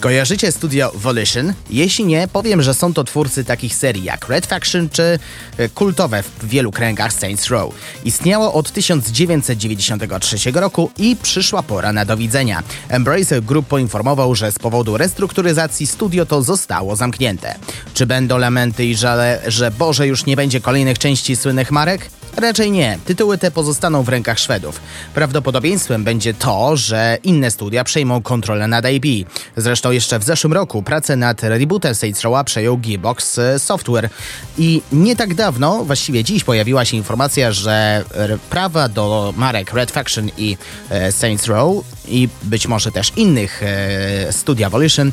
Kojarzycie 0.00 0.52
studio 0.52 0.92
Volition? 0.94 1.52
Jeśli 1.70 2.04
nie, 2.04 2.28
powiem, 2.28 2.62
że 2.62 2.74
są 2.74 2.94
to 2.94 3.04
twórcy 3.04 3.44
takich 3.44 3.74
serii 3.74 4.04
jak 4.04 4.28
Red 4.28 4.46
Faction 4.46 4.88
czy 4.88 5.18
e, 5.56 5.68
kultowe 5.68 6.22
w 6.22 6.48
wielu 6.48 6.72
kręgach 6.72 7.12
Saints 7.12 7.46
Row. 7.46 7.74
Istniało 8.04 8.52
od 8.52 8.72
1993 8.72 10.50
roku 10.50 10.90
i 10.98 11.16
przyszła 11.22 11.62
pora 11.62 11.92
na 11.92 12.04
do 12.04 12.16
widzenia. 12.16 12.62
Embracer 12.88 13.42
Group 13.42 13.66
poinformował, 13.66 14.34
że 14.34 14.52
z 14.52 14.58
powodu 14.58 14.96
restrukturyzacji 14.96 15.86
studio 15.86 16.26
to 16.26 16.42
zostało 16.42 16.96
zamknięte. 16.96 17.54
Czy 17.94 18.06
będą 18.06 18.38
lamenty 18.38 18.84
i 18.84 18.96
żale, 18.96 19.42
że 19.46 19.70
Boże 19.70 20.06
już 20.06 20.26
nie 20.26 20.36
będzie 20.36 20.60
kolejnych 20.60 20.98
części 20.98 21.36
słynnych 21.36 21.70
marek? 21.70 22.10
Raczej 22.40 22.70
nie. 22.70 22.98
Tytuły 23.04 23.38
te 23.38 23.50
pozostaną 23.50 24.02
w 24.02 24.08
rękach 24.08 24.38
Szwedów. 24.38 24.80
Prawdopodobieństwem 25.14 26.04
będzie 26.04 26.34
to, 26.34 26.76
że 26.76 27.18
inne 27.22 27.50
studia 27.50 27.84
przejmą 27.84 28.22
kontrolę 28.22 28.66
nad 28.66 28.84
IP. 28.90 29.28
Zresztą 29.56 29.90
jeszcze 29.90 30.18
w 30.18 30.24
zeszłym 30.24 30.52
roku 30.52 30.82
pracę 30.82 31.16
nad 31.16 31.42
rebootem 31.42 31.94
Saints 31.94 32.22
przejął 32.44 32.78
Gearbox 32.78 33.38
e, 33.38 33.58
Software. 33.58 34.10
I 34.58 34.82
nie 34.92 35.16
tak 35.16 35.34
dawno, 35.34 35.84
właściwie 35.84 36.24
dziś 36.24 36.44
pojawiła 36.44 36.84
się 36.84 36.96
informacja, 36.96 37.52
że 37.52 38.04
prawa 38.50 38.88
do 38.88 39.34
marek 39.36 39.72
Red 39.72 39.90
Faction 39.90 40.30
i 40.36 40.56
e, 40.90 41.12
Saints 41.12 41.46
Row 41.46 41.84
i 42.10 42.28
być 42.42 42.66
może 42.66 42.92
też 42.92 43.12
innych 43.16 43.62
e, 43.62 44.32
studia 44.32 44.70
Volition 44.70 45.12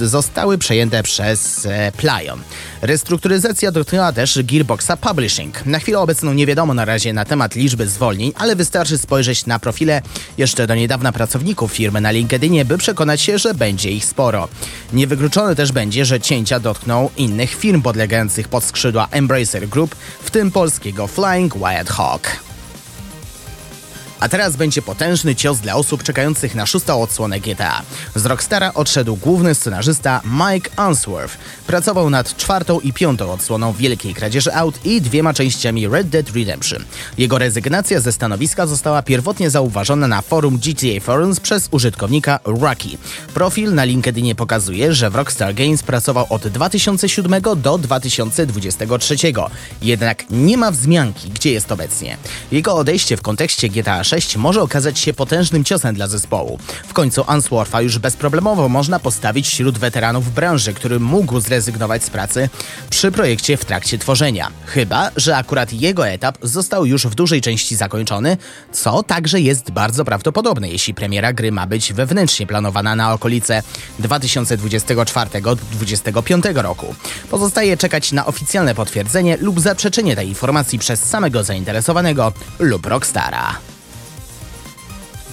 zostały 0.00 0.58
przejęte 0.58 1.02
przez 1.02 1.66
e, 1.66 1.92
Plyon. 1.92 2.42
Restrukturyzacja 2.82 3.72
dotknęła 3.72 4.12
też 4.12 4.38
Gearboxa 4.42 4.96
Publishing. 5.00 5.66
Na 5.66 5.78
chwilę 5.78 5.98
obecną 5.98 6.32
nie 6.32 6.46
wiadomo 6.46 6.74
na 6.74 6.84
razie 6.84 7.12
na 7.12 7.24
temat 7.24 7.54
liczby 7.54 7.88
zwolnień, 7.88 8.32
ale 8.36 8.56
wystarczy 8.56 8.98
spojrzeć 8.98 9.46
na 9.46 9.58
profile 9.58 10.02
jeszcze 10.38 10.66
do 10.66 10.74
niedawna 10.74 11.12
pracowników 11.12 11.72
firmy 11.72 12.00
na 12.00 12.10
LinkedInie, 12.10 12.64
by 12.64 12.78
przekonać 12.78 13.20
się, 13.20 13.38
że 13.38 13.54
będzie 13.54 13.90
ich 13.90 14.04
sporo. 14.04 14.48
Niewykluczone 14.92 15.56
też 15.56 15.72
będzie, 15.72 16.04
że 16.04 16.20
cięcia 16.20 16.60
dotkną 16.60 17.10
innych 17.16 17.54
firm 17.54 17.82
podlegających 17.82 18.48
pod 18.48 18.64
skrzydła 18.64 19.08
Embracer 19.10 19.68
Group, 19.68 19.94
w 20.22 20.30
tym 20.30 20.50
polskiego 20.50 21.06
Flying 21.06 21.54
Wild 21.54 21.90
Hawk. 21.90 22.48
A 24.20 24.28
teraz 24.28 24.56
będzie 24.56 24.82
potężny 24.82 25.34
cios 25.34 25.58
dla 25.58 25.74
osób 25.74 26.02
czekających 26.02 26.54
na 26.54 26.66
szóstą 26.66 27.02
odsłonę 27.02 27.40
GTA. 27.40 27.82
Z 28.14 28.26
Rockstara 28.26 28.74
odszedł 28.74 29.16
główny 29.16 29.54
scenarzysta 29.54 30.20
Mike 30.24 30.70
Unsworth. 30.88 31.38
Pracował 31.66 32.10
nad 32.10 32.36
czwartą 32.36 32.80
i 32.80 32.92
piątą 32.92 33.32
odsłoną 33.32 33.72
Wielkiej 33.72 34.14
Kradzieży 34.14 34.54
Aut 34.54 34.86
i 34.86 35.00
dwiema 35.00 35.34
częściami 35.34 35.88
Red 35.88 36.08
Dead 36.08 36.30
Redemption. 36.30 36.84
Jego 37.18 37.38
rezygnacja 37.38 38.00
ze 38.00 38.12
stanowiska 38.12 38.66
została 38.66 39.02
pierwotnie 39.02 39.50
zauważona 39.50 40.08
na 40.08 40.22
forum 40.22 40.58
GTA 40.58 41.00
Forums 41.00 41.40
przez 41.40 41.68
użytkownika 41.70 42.40
Rocky. 42.44 42.98
Profil 43.34 43.74
na 43.74 43.84
LinkedInie 43.84 44.34
pokazuje, 44.34 44.94
że 44.94 45.10
w 45.10 45.14
Rockstar 45.14 45.54
Games 45.54 45.82
pracował 45.82 46.26
od 46.30 46.48
2007 46.48 47.42
do 47.56 47.78
2023. 47.78 49.16
Jednak 49.82 50.24
nie 50.30 50.56
ma 50.56 50.70
wzmianki, 50.70 51.30
gdzie 51.30 51.52
jest 51.52 51.72
obecnie. 51.72 52.16
Jego 52.52 52.74
odejście 52.74 53.16
w 53.16 53.22
kontekście 53.22 53.68
GTA 53.68 54.04
6 54.08 54.36
może 54.36 54.62
okazać 54.62 54.98
się 54.98 55.12
potężnym 55.12 55.64
ciosem 55.64 55.94
dla 55.94 56.06
zespołu. 56.06 56.58
W 56.88 56.92
końcu 56.92 57.22
Unsworth'a 57.22 57.82
już 57.82 57.98
bezproblemowo 57.98 58.68
można 58.68 58.98
postawić 58.98 59.48
wśród 59.48 59.78
weteranów 59.78 60.34
branży, 60.34 60.74
który 60.74 61.00
mógł 61.00 61.40
zrezygnować 61.40 62.04
z 62.04 62.10
pracy 62.10 62.48
przy 62.90 63.12
projekcie 63.12 63.56
w 63.56 63.64
trakcie 63.64 63.98
tworzenia. 63.98 64.50
Chyba, 64.66 65.10
że 65.16 65.36
akurat 65.36 65.72
jego 65.72 66.08
etap 66.08 66.38
został 66.42 66.86
już 66.86 67.06
w 67.06 67.14
dużej 67.14 67.40
części 67.40 67.76
zakończony, 67.76 68.36
co 68.72 69.02
także 69.02 69.40
jest 69.40 69.70
bardzo 69.70 70.04
prawdopodobne, 70.04 70.68
jeśli 70.68 70.94
premiera 70.94 71.32
gry 71.32 71.52
ma 71.52 71.66
być 71.66 71.92
wewnętrznie 71.92 72.46
planowana 72.46 72.96
na 72.96 73.12
okolice 73.12 73.62
2024-2025 74.00 76.62
roku. 76.62 76.94
Pozostaje 77.30 77.76
czekać 77.76 78.12
na 78.12 78.26
oficjalne 78.26 78.74
potwierdzenie 78.74 79.36
lub 79.40 79.60
zaprzeczenie 79.60 80.16
tej 80.16 80.28
informacji 80.28 80.78
przez 80.78 81.02
samego 81.02 81.44
zainteresowanego 81.44 82.32
lub 82.58 82.86
Rockstara. 82.86 83.77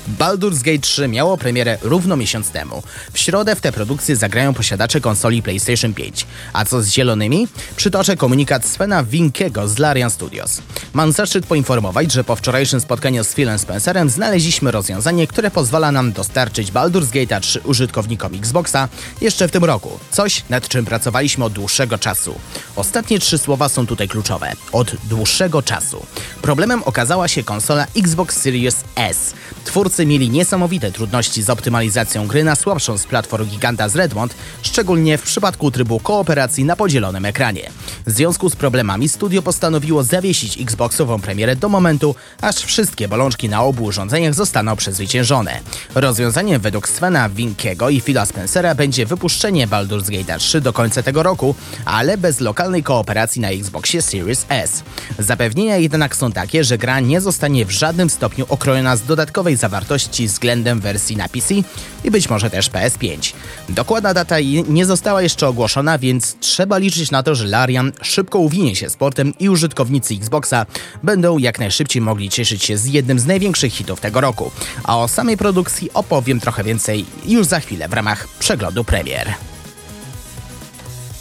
Baldur's 0.07 0.61
Gate 0.61 0.79
3 0.79 1.07
miało 1.07 1.37
premierę 1.37 1.77
równo 1.81 2.17
miesiąc 2.17 2.49
temu. 2.49 2.83
W 3.13 3.19
środę 3.19 3.55
w 3.55 3.61
tę 3.61 3.71
produkcję 3.71 4.15
zagrają 4.15 4.53
posiadacze 4.53 5.01
konsoli 5.01 5.41
PlayStation 5.41 5.93
5. 5.93 6.25
A 6.53 6.65
co 6.65 6.81
z 6.81 6.89
zielonymi? 6.89 7.47
Przytoczę 7.75 8.17
komunikat 8.17 8.65
Svena 8.65 9.03
Winkiego 9.03 9.67
z 9.67 9.77
Larian 9.77 10.11
Studios. 10.11 10.61
Mam 10.93 11.11
zaszczyt 11.11 11.45
poinformować, 11.45 12.11
że 12.11 12.23
po 12.23 12.35
wczorajszym 12.35 12.81
spotkaniu 12.81 13.23
z 13.23 13.33
Philem 13.33 13.59
Spencerem 13.59 14.09
znaleźliśmy 14.09 14.71
rozwiązanie, 14.71 15.27
które 15.27 15.51
pozwala 15.51 15.91
nam 15.91 16.11
dostarczyć 16.11 16.71
Baldur's 16.71 17.13
Gate 17.13 17.41
3 17.41 17.61
użytkownikom 17.61 18.35
Xboxa 18.35 18.89
jeszcze 19.21 19.47
w 19.47 19.51
tym 19.51 19.65
roku. 19.65 19.99
Coś, 20.11 20.43
nad 20.49 20.67
czym 20.67 20.85
pracowaliśmy 20.85 21.45
od 21.45 21.53
dłuższego 21.53 21.97
czasu. 21.97 22.35
Ostatnie 22.75 23.19
trzy 23.19 23.37
słowa 23.37 23.69
są 23.69 23.87
tutaj 23.87 24.07
kluczowe. 24.07 24.51
Od 24.71 24.95
dłuższego 25.09 25.61
czasu. 25.61 26.05
Problemem 26.41 26.83
okazała 26.83 27.27
się 27.27 27.43
konsola 27.43 27.87
Xbox 27.95 28.41
Series 28.41 28.83
S. 28.95 29.33
Twórcy 29.65 30.05
mieli 30.05 30.29
niesamowite 30.29 30.91
trudności 30.91 31.43
z 31.43 31.49
optymalizacją 31.49 32.27
gry 32.27 32.43
na 32.43 32.55
słabszą 32.55 32.97
z 32.97 33.05
platform 33.05 33.45
giganta 33.45 33.89
z 33.89 33.95
Redmond, 33.95 34.35
szczególnie 34.61 35.17
w 35.17 35.21
przypadku 35.21 35.71
trybu 35.71 35.99
kooperacji 35.99 36.63
na 36.65 36.75
podzielonym 36.75 37.25
ekranie. 37.25 37.69
W 38.05 38.11
związku 38.11 38.49
z 38.49 38.55
problemami 38.55 39.09
studio 39.09 39.41
postanowiło 39.41 40.03
zawiesić 40.03 40.61
Xboxową 40.61 41.21
premierę 41.21 41.55
do 41.55 41.69
momentu, 41.69 42.15
aż 42.41 42.55
wszystkie 42.55 43.07
bolączki 43.07 43.49
na 43.49 43.63
obu 43.63 43.83
urządzeniach 43.83 44.33
zostaną 44.33 44.75
przezwyciężone. 44.75 45.59
Rozwiązaniem 45.95 46.61
według 46.61 46.89
Svena 46.89 47.29
Winkiego 47.29 47.89
i 47.89 48.01
Phila 48.01 48.25
Spencera 48.25 48.75
będzie 48.75 49.05
wypuszczenie 49.05 49.67
Baldur's 49.67 50.17
Gate 50.17 50.39
3 50.39 50.61
do 50.61 50.73
końca 50.73 51.03
tego 51.03 51.23
roku, 51.23 51.55
ale 51.85 52.17
bez 52.17 52.39
lokalnej 52.39 52.83
kooperacji 52.83 53.41
na 53.41 53.49
Xboxie 53.49 54.01
Series 54.01 54.45
S. 54.49 54.83
Zapewnienia 55.19 55.77
jednak 55.77 56.15
są 56.15 56.31
takie, 56.31 56.63
że 56.63 56.77
gra 56.77 56.99
nie 56.99 57.21
zostanie 57.21 57.65
w 57.65 57.71
żadnym 57.71 58.09
stopniu 58.09 58.45
okrojona 58.49 58.95
z 58.95 59.03
dodatkowej 59.03 59.54
zawartości 59.57 60.27
względem 60.27 60.79
wersji 60.79 61.17
na 61.17 61.29
PC 61.29 61.55
i 62.03 62.11
być 62.11 62.29
może 62.29 62.49
też 62.49 62.69
PS5. 62.69 63.33
Dokładna 63.69 64.13
data 64.13 64.35
nie 64.67 64.85
została 64.85 65.21
jeszcze 65.21 65.47
ogłoszona, 65.47 65.97
więc 65.97 66.35
trzeba 66.39 66.77
liczyć 66.77 67.11
na 67.11 67.23
to, 67.23 67.35
że 67.35 67.45
Larian 67.45 67.91
szybko 68.01 68.39
uwinie 68.39 68.75
się 68.75 68.89
sportem 68.89 69.33
i 69.39 69.49
użytkownicy 69.49 70.13
Xboxa 70.13 70.65
będą 71.03 71.37
jak 71.37 71.59
najszybciej 71.59 72.01
mogli 72.01 72.29
cieszyć 72.29 72.63
się 72.63 72.77
z 72.77 72.85
jednym 72.85 73.19
z 73.19 73.25
największych 73.25 73.73
hitów 73.73 73.99
tego 73.99 74.21
roku. 74.21 74.51
A 74.83 74.97
o 74.97 75.07
samej 75.07 75.37
produkcji 75.37 75.93
opowiem 75.93 76.39
trochę 76.39 76.63
więcej 76.63 77.05
już 77.25 77.47
za 77.47 77.59
chwilę 77.59 77.89
w 77.89 77.93
ramach 77.93 78.27
przeglądu 78.39 78.83
premier. 78.83 79.54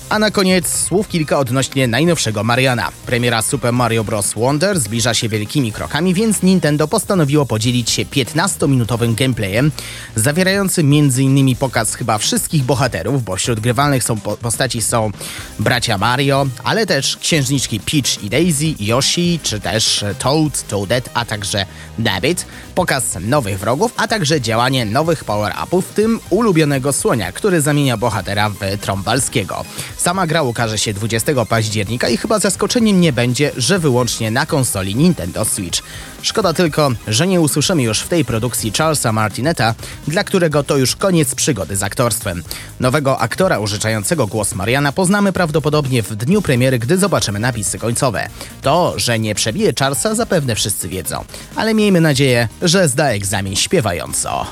A 0.08 0.18
na 0.18 0.30
koniec 0.30 0.68
słów 0.68 1.08
kilka 1.08 1.38
odnośnie 1.38 1.88
najnowszego 1.88 2.44
Mariana. 2.44 2.90
Premiera 3.06 3.42
Super 3.42 3.72
Mario 3.72 4.04
Bros. 4.04 4.34
Wonder 4.34 4.80
zbliża 4.80 5.14
się 5.14 5.28
wielkimi 5.28 5.72
krokami, 5.72 6.14
więc 6.14 6.42
Nintendo 6.42 6.88
postanowiło 6.88 7.46
podzielić 7.46 7.90
się 7.90 8.04
15-minutowym 8.04 9.14
gameplayem, 9.14 9.70
zawierającym 10.16 10.86
m.in. 10.86 11.56
pokaz 11.56 11.94
chyba 11.94 12.18
wszystkich 12.18 12.64
bohaterów, 12.64 13.24
bo 13.24 13.36
wśród 13.36 13.60
grywalnych 13.60 14.04
są 14.04 14.20
postaci 14.20 14.82
są 14.82 15.10
bracia 15.58 15.98
Mario, 15.98 16.46
ale 16.64 16.86
też 16.86 17.16
księżniczki 17.16 17.80
Peach 17.80 18.24
i 18.24 18.30
Daisy, 18.30 18.74
Yoshi, 18.80 19.40
czy 19.42 19.60
też 19.60 20.04
Toad, 20.18 20.68
Toadette, 20.68 21.10
a 21.14 21.24
także 21.24 21.66
David, 21.98 22.46
pokaz 22.74 23.16
nowych 23.20 23.58
wrogów, 23.58 23.92
a 23.96 24.08
także 24.08 24.40
działanie 24.40 24.84
nowych 24.84 25.24
power-upów, 25.24 25.86
w 25.86 25.94
tym 25.94 26.20
ulubionego 26.30 26.92
słonia, 26.92 27.32
który 27.32 27.60
zamienia 27.60 27.96
bohatera 27.96 28.48
w 28.48 28.58
Trąbalskiego. 28.80 29.64
Sama 29.96 30.26
gra 30.26 30.42
ukaże 30.42 30.78
się 30.78 30.94
20 30.94 31.44
października 31.44 32.08
i 32.08 32.16
chyba 32.16 32.38
zaskoczeniem 32.38 33.00
nie 33.00 33.12
będzie, 33.12 33.50
że 33.56 33.78
wyłącznie 33.78 34.30
na 34.30 34.46
konsoli 34.46 34.96
Nintendo 34.96 35.44
Switch. 35.44 35.82
Szkoda 36.22 36.52
tylko, 36.52 36.90
że 37.08 37.26
nie 37.26 37.40
usłyszymy 37.40 37.82
już 37.82 38.00
w 38.00 38.08
tej 38.08 38.24
produkcji 38.24 38.72
Charlesa 38.78 39.12
Martineta, 39.12 39.74
dla 40.08 40.24
którego 40.24 40.62
to 40.62 40.76
już 40.76 40.96
koniec 40.96 41.34
przygody 41.34 41.76
z 41.76 41.82
aktorstwem. 41.82 42.42
Nowego 42.80 43.20
aktora 43.20 43.58
użyczającego 43.58 44.26
głos 44.26 44.54
Mariana 44.54 44.92
poznamy 44.92 45.32
prawdopodobnie 45.32 46.02
w 46.02 46.16
dniu 46.16 46.42
premiery, 46.42 46.78
gdy 46.78 46.98
zobaczymy 46.98 47.38
napisy 47.38 47.78
końcowe. 47.78 48.28
To, 48.62 48.94
że 48.96 49.18
nie 49.18 49.34
przebije 49.34 49.72
Charlesa 49.78 50.14
zapewne 50.14 50.54
wszyscy 50.54 50.88
wiedzą, 50.88 51.24
ale 51.56 51.74
miejmy 51.74 52.00
nadzieję, 52.00 52.48
że 52.62 52.88
zda 52.88 53.08
egzamin 53.08 53.56
śpiewająco. 53.56 54.46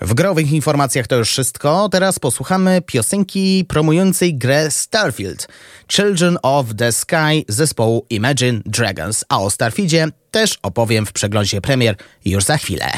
W 0.00 0.14
growych 0.14 0.52
informacjach 0.52 1.06
to 1.06 1.16
już 1.16 1.28
wszystko. 1.28 1.88
Teraz 1.88 2.18
posłuchamy 2.18 2.82
piosenki 2.86 3.64
promującej 3.68 4.34
grę 4.34 4.70
Starfield 4.70 5.48
Children 5.92 6.38
of 6.42 6.66
the 6.76 6.92
Sky 6.92 7.44
zespołu 7.48 8.06
Imagine 8.10 8.60
Dragons. 8.66 9.24
A 9.28 9.40
o 9.40 9.50
Starfieldzie 9.50 10.06
też 10.30 10.58
opowiem 10.62 11.06
w 11.06 11.12
przeglądzie 11.12 11.60
premier 11.60 11.96
już 12.24 12.44
za 12.44 12.56
chwilę. 12.56 12.90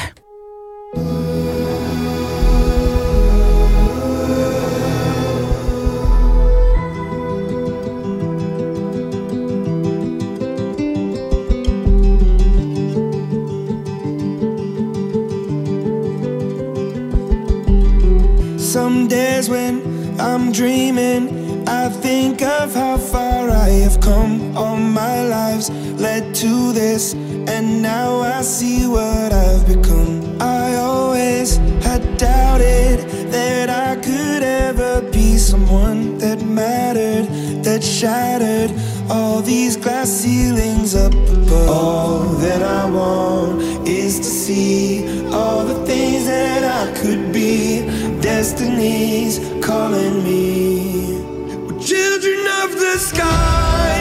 Days 19.11 19.51
when 19.51 20.19
I'm 20.21 20.53
dreaming, 20.53 21.69
I 21.69 21.89
think 21.89 22.43
of 22.43 22.73
how 22.73 22.97
far 22.97 23.51
I 23.51 23.69
have 23.85 24.01
come. 24.01 24.57
All 24.57 24.77
my 24.77 25.27
lives 25.27 25.69
led 26.01 26.33
to 26.37 26.73
this, 26.73 27.15
and 27.15 27.83
now 27.83 28.21
I 28.21 28.41
see 28.43 28.87
what 28.87 29.33
I've 29.33 29.67
become. 29.67 30.41
I 30.41 30.77
always 30.77 31.57
had 31.83 32.03
doubted 32.19 33.01
that 33.33 33.69
I 33.69 33.97
could 33.97 34.43
ever 34.45 35.03
be 35.11 35.37
someone 35.37 36.17
that 36.19 36.41
mattered, 36.43 37.27
that 37.65 37.83
shattered 37.83 38.71
all 39.11 39.41
these 39.41 39.77
glass 39.77 40.09
ceilings 40.09 40.95
up 40.95 41.13
above. 41.13 41.69
All 41.69 42.21
that 42.45 42.63
I 42.63 42.89
want 42.89 43.89
is 43.89 44.19
to 44.19 44.31
see 44.45 45.29
all 45.33 45.65
the 45.65 45.85
things 45.85 46.27
that 46.27 46.63
I 46.63 46.97
could 47.01 47.33
be. 47.33 48.00
Destiny's 48.41 49.39
calling 49.63 50.25
me. 50.25 51.21
We're 51.59 51.79
children 51.79 52.41
of 52.63 52.71
the 52.73 52.97
sky, 52.97 54.01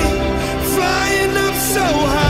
flying 0.74 1.36
up 1.36 1.56
so 1.56 1.84
high. 1.84 2.29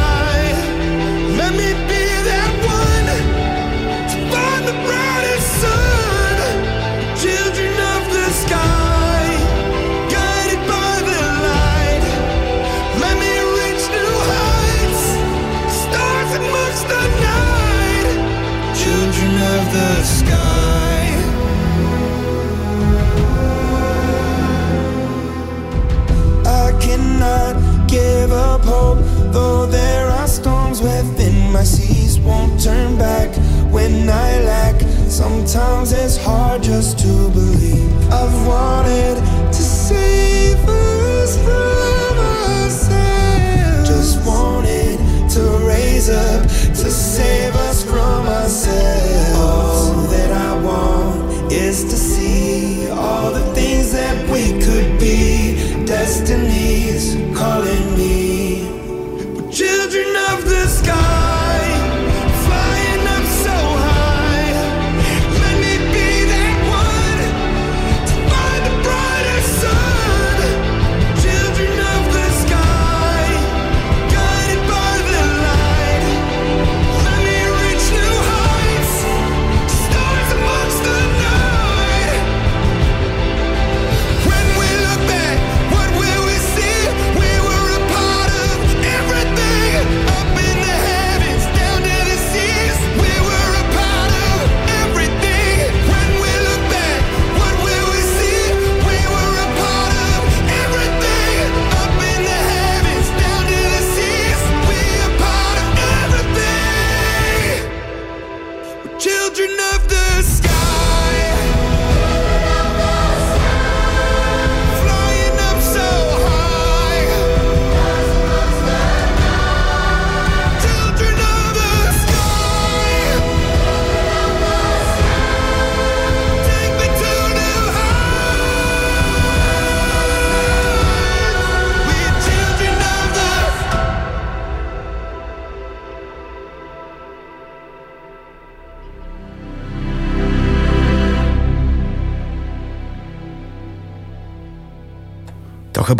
Seas. 31.75 32.19
Won't 32.19 32.61
turn 32.63 32.97
back 32.97 33.29
when 33.71 34.09
I 34.09 34.29
lack. 34.51 34.77
Sometimes 35.07 35.91
it's 35.91 36.17
hard 36.17 36.63
just 36.63 36.99
to 36.99 37.13
believe. 37.29 37.91
I've 38.11 38.37
wanted 38.47 39.15
to 39.57 39.63
save 39.87 40.59
us 40.67 41.31
from 41.45 42.15
ourselves. 42.33 43.89
Just 43.93 44.15
wanted 44.25 44.97
to 45.35 45.41
raise 45.67 46.09
up 46.09 46.41
to 46.81 46.87
save 46.91 47.55
us 47.67 47.83
from 47.83 48.21
ourselves. 48.39 49.37
All 49.37 50.03
that 50.15 50.31
I 50.49 50.51
want 50.69 51.51
is 51.51 51.83
to 51.91 51.97
see 52.11 52.89
all 52.89 53.31
the 53.31 53.45
things 53.53 53.91
that 53.91 54.17
we 54.31 54.43
could 54.65 54.99
be. 54.99 55.85
Destiny's 55.85 57.15
calling 57.37 57.85
me. 57.97 58.48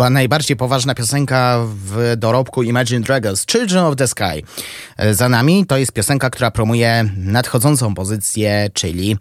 Chyba 0.00 0.10
najbardziej 0.10 0.56
poważna 0.56 0.94
piosenka 0.94 1.66
w 1.86 2.14
dorobku 2.16 2.62
Imagine 2.62 3.00
Dragons, 3.00 3.46
Children 3.46 3.84
of 3.84 3.96
the 3.96 4.08
Sky. 4.08 4.42
Za 5.10 5.28
nami 5.28 5.66
to 5.66 5.78
jest 5.78 5.92
piosenka, 5.92 6.30
która 6.30 6.50
promuje 6.50 7.10
nadchodzącą 7.16 7.94
pozycję, 7.94 8.70
czyli 8.74 9.16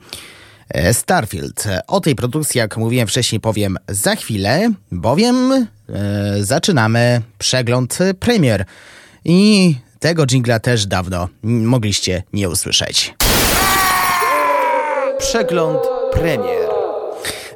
e, 0.69 0.93
Starfield. 0.93 1.67
O 1.87 1.99
tej 1.99 2.15
produkcji, 2.15 2.57
jak 2.57 2.77
mówiłem 2.77 3.07
wcześniej, 3.07 3.41
powiem 3.41 3.77
za 3.87 4.15
chwilę, 4.15 4.71
bowiem 4.91 5.51
e, 5.53 5.67
zaczynamy 6.43 7.21
przegląd 7.37 7.97
premier. 8.19 8.65
I 9.25 9.75
tego 9.99 10.25
jingla 10.25 10.59
też 10.59 10.85
dawno 10.85 11.27
mogliście 11.43 12.23
nie 12.33 12.49
usłyszeć. 12.49 13.13
Przegląd 15.17 15.79
premier. 16.13 16.68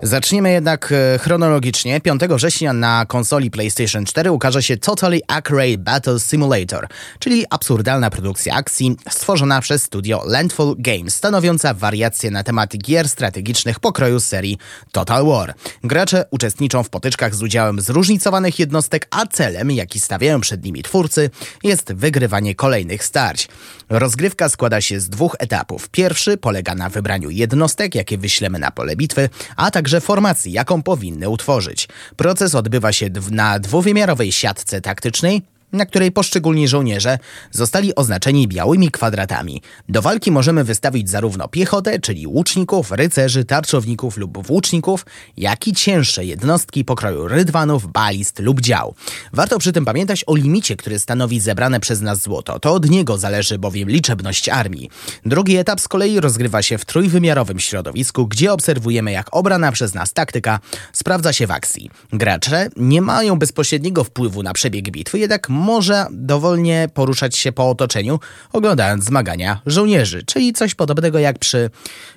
Zaczniemy 0.04 0.51
jednak 0.51 0.91
e, 0.91 1.20
chronologicznie. 1.20 2.01
5 2.01 2.22
września 2.22 2.74
na 2.74 3.06
konsoli 3.06 3.51
PlayStation 3.51 4.06
4 4.06 4.32
ukaże 4.32 4.64
się 4.64 4.78
Totally 4.78 5.20
Accurate 5.28 5.78
Battle 5.78 6.20
Simulator, 6.20 6.88
czyli 7.20 7.45
absurdalna 7.49 8.10
produkcja 8.10 8.56
akcji 8.56 8.95
stworzona 9.10 9.62
przez 9.62 9.84
studio 9.84 10.24
Landfall 10.26 10.76
Games, 10.78 11.16
stanowiąca 11.16 11.74
wariację 11.74 12.32
na 12.32 12.43
temat 12.43 12.78
gier 12.78 13.10
strategicznych 13.10 13.80
pokroju 13.80 14.20
serii 14.20 14.58
Total 14.91 15.26
War. 15.26 15.54
Gracze 15.84 16.26
uczestniczą 16.32 16.84
w 16.84 16.89
potyczkach 16.89 17.36
z 17.36 17.43
udziałem 17.43 17.82
zróżnicowanych 17.82 18.60
jednostek, 18.60 19.08
a 19.12 19.26
celem, 19.26 19.72
jaki 19.72 19.99
stawiają 19.99 20.41
przed 20.41 20.64
nimi 20.64 20.84
twórcy, 20.84 21.30
jest 21.64 21.93
wygrywanie 21.93 22.56
kolejnych 22.56 23.04
starć. 23.04 23.47
Rozgrywka 23.89 24.49
składa 24.49 24.82
się 24.82 24.99
z 24.99 25.10
dwóch 25.10 25.36
etapów. 25.39 25.89
Pierwszy 25.89 26.38
polega 26.38 26.76
na 26.76 26.89
wybraniu 26.89 27.30
jednostek, 27.30 27.95
jakie 27.95 28.18
wyślemy 28.18 28.60
na 28.60 28.72
pole 28.72 28.95
bitwy, 28.95 29.30
a 29.56 29.72
także 29.72 29.93
formacji, 30.02 30.52
jaką 30.52 30.84
powinny 30.84 31.30
utworzyć. 31.30 31.88
Proces 32.16 32.56
odbywa 32.56 32.94
się 32.94 33.10
na 33.32 33.60
dwuwymiarowej 33.60 34.32
siatce 34.32 34.82
taktycznej, 34.82 35.41
na 35.74 35.86
której 35.86 36.12
poszczególni 36.12 36.68
żołnierze 36.68 37.18
zostali 37.52 37.96
oznaczeni 37.96 38.48
białymi 38.48 38.92
kwadratami. 38.92 39.62
Do 39.90 40.02
walki 40.02 40.32
możemy 40.32 40.64
wystawić 40.64 41.10
zarówno 41.10 41.48
piechotę, 41.48 42.00
czyli 42.00 42.28
łuczników, 42.28 42.92
rycerzy, 42.92 43.46
tarczowników 43.46 44.18
lub 44.18 44.48
włóczników, 44.48 45.06
jak 45.38 45.68
i 45.68 45.74
cięższe 45.74 46.26
jednostki 46.26 46.86
pokroju 46.86 47.28
rydwanów, 47.28 47.92
balist 47.92 48.40
lub 48.40 48.62
dział. 48.62 48.96
Warto 49.34 49.60
przy 49.60 49.72
tym 49.72 49.86
pamiętać 49.86 50.24
o 50.28 50.36
limicie, 50.36 50.76
który 50.76 51.00
stanowi 51.00 51.40
zebrane 51.40 51.80
przez 51.80 52.02
nas 52.02 52.22
złoto. 52.22 52.60
To 52.60 52.74
od 52.74 52.90
niego 52.90 53.18
zależy 53.18 53.58
bowiem 53.60 53.90
liczebność 53.90 54.50
armii. 54.50 54.90
Drugi 55.26 55.58
etap 55.58 55.82
z 55.82 55.88
kolei 55.88 56.20
rozgrywa 56.20 56.62
się 56.62 56.78
w 56.78 56.86
trójwymiarowym 56.86 57.60
środowisku, 57.60 58.28
gdzie 58.28 58.54
obserwujemy 58.54 59.12
jak 59.12 59.28
obrana 59.32 59.72
przez 59.72 59.94
nas 59.94 60.14
taktyka 60.14 60.60
sprawdza 60.94 61.34
się 61.34 61.48
w 61.48 61.52
akcji. 61.52 61.90
Gracze 62.14 62.70
nie 62.78 63.02
mają 63.02 63.40
bezpośredniego 63.40 64.04
wpływu 64.04 64.44
na 64.44 64.54
przebieg 64.54 64.92
bitwy, 64.92 65.20
jednak 65.20 65.50
może 65.64 66.05
dowolnie 66.11 66.88
poruszać 66.93 67.38
się 67.38 67.51
po 67.51 67.70
otoczeniu, 67.70 68.20
oglądając 68.53 69.05
zmagania 69.05 69.61
żołnierzy, 69.66 70.24
czyli 70.24 70.53
coś 70.53 70.76
podobnego 70.76 71.20
jak 71.20 71.39
przy 71.39 71.70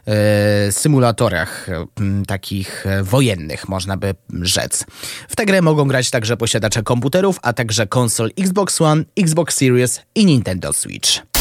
e, 0.06 0.72
symulatorach 0.72 1.68
e, 1.68 1.86
takich 2.26 2.84
wojennych, 3.02 3.68
można 3.68 3.96
by 3.96 4.14
rzec. 4.42 4.84
W 5.28 5.36
tę 5.36 5.46
grę 5.46 5.62
mogą 5.62 5.88
grać 5.88 6.10
także 6.10 6.36
posiadacze 6.36 6.82
komputerów, 6.82 7.38
a 7.42 7.52
także 7.52 7.86
konsol 7.86 8.30
Xbox 8.38 8.80
One, 8.80 9.04
Xbox 9.18 9.56
Series 9.56 10.00
i 10.14 10.26
Nintendo 10.26 10.72
Switch. 10.72 11.35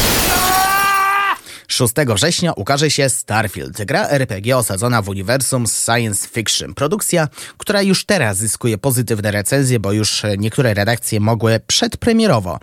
6 1.68 1.94
września 2.14 2.52
ukaże 2.52 2.90
się 2.90 3.08
Starfield, 3.08 3.84
gra 3.84 4.08
RPG 4.08 4.56
osadzona 4.56 5.02
w 5.02 5.08
uniwersum 5.08 5.64
science 5.66 6.28
fiction. 6.28 6.74
Produkcja, 6.74 7.28
która 7.58 7.82
już 7.82 8.04
teraz 8.04 8.36
zyskuje 8.36 8.78
pozytywne 8.78 9.30
recenzje, 9.30 9.80
bo 9.80 9.92
już 9.92 10.22
niektóre 10.38 10.74
redakcje 10.74 11.20
mogły 11.20 11.60
przedpremierowo 11.66 12.58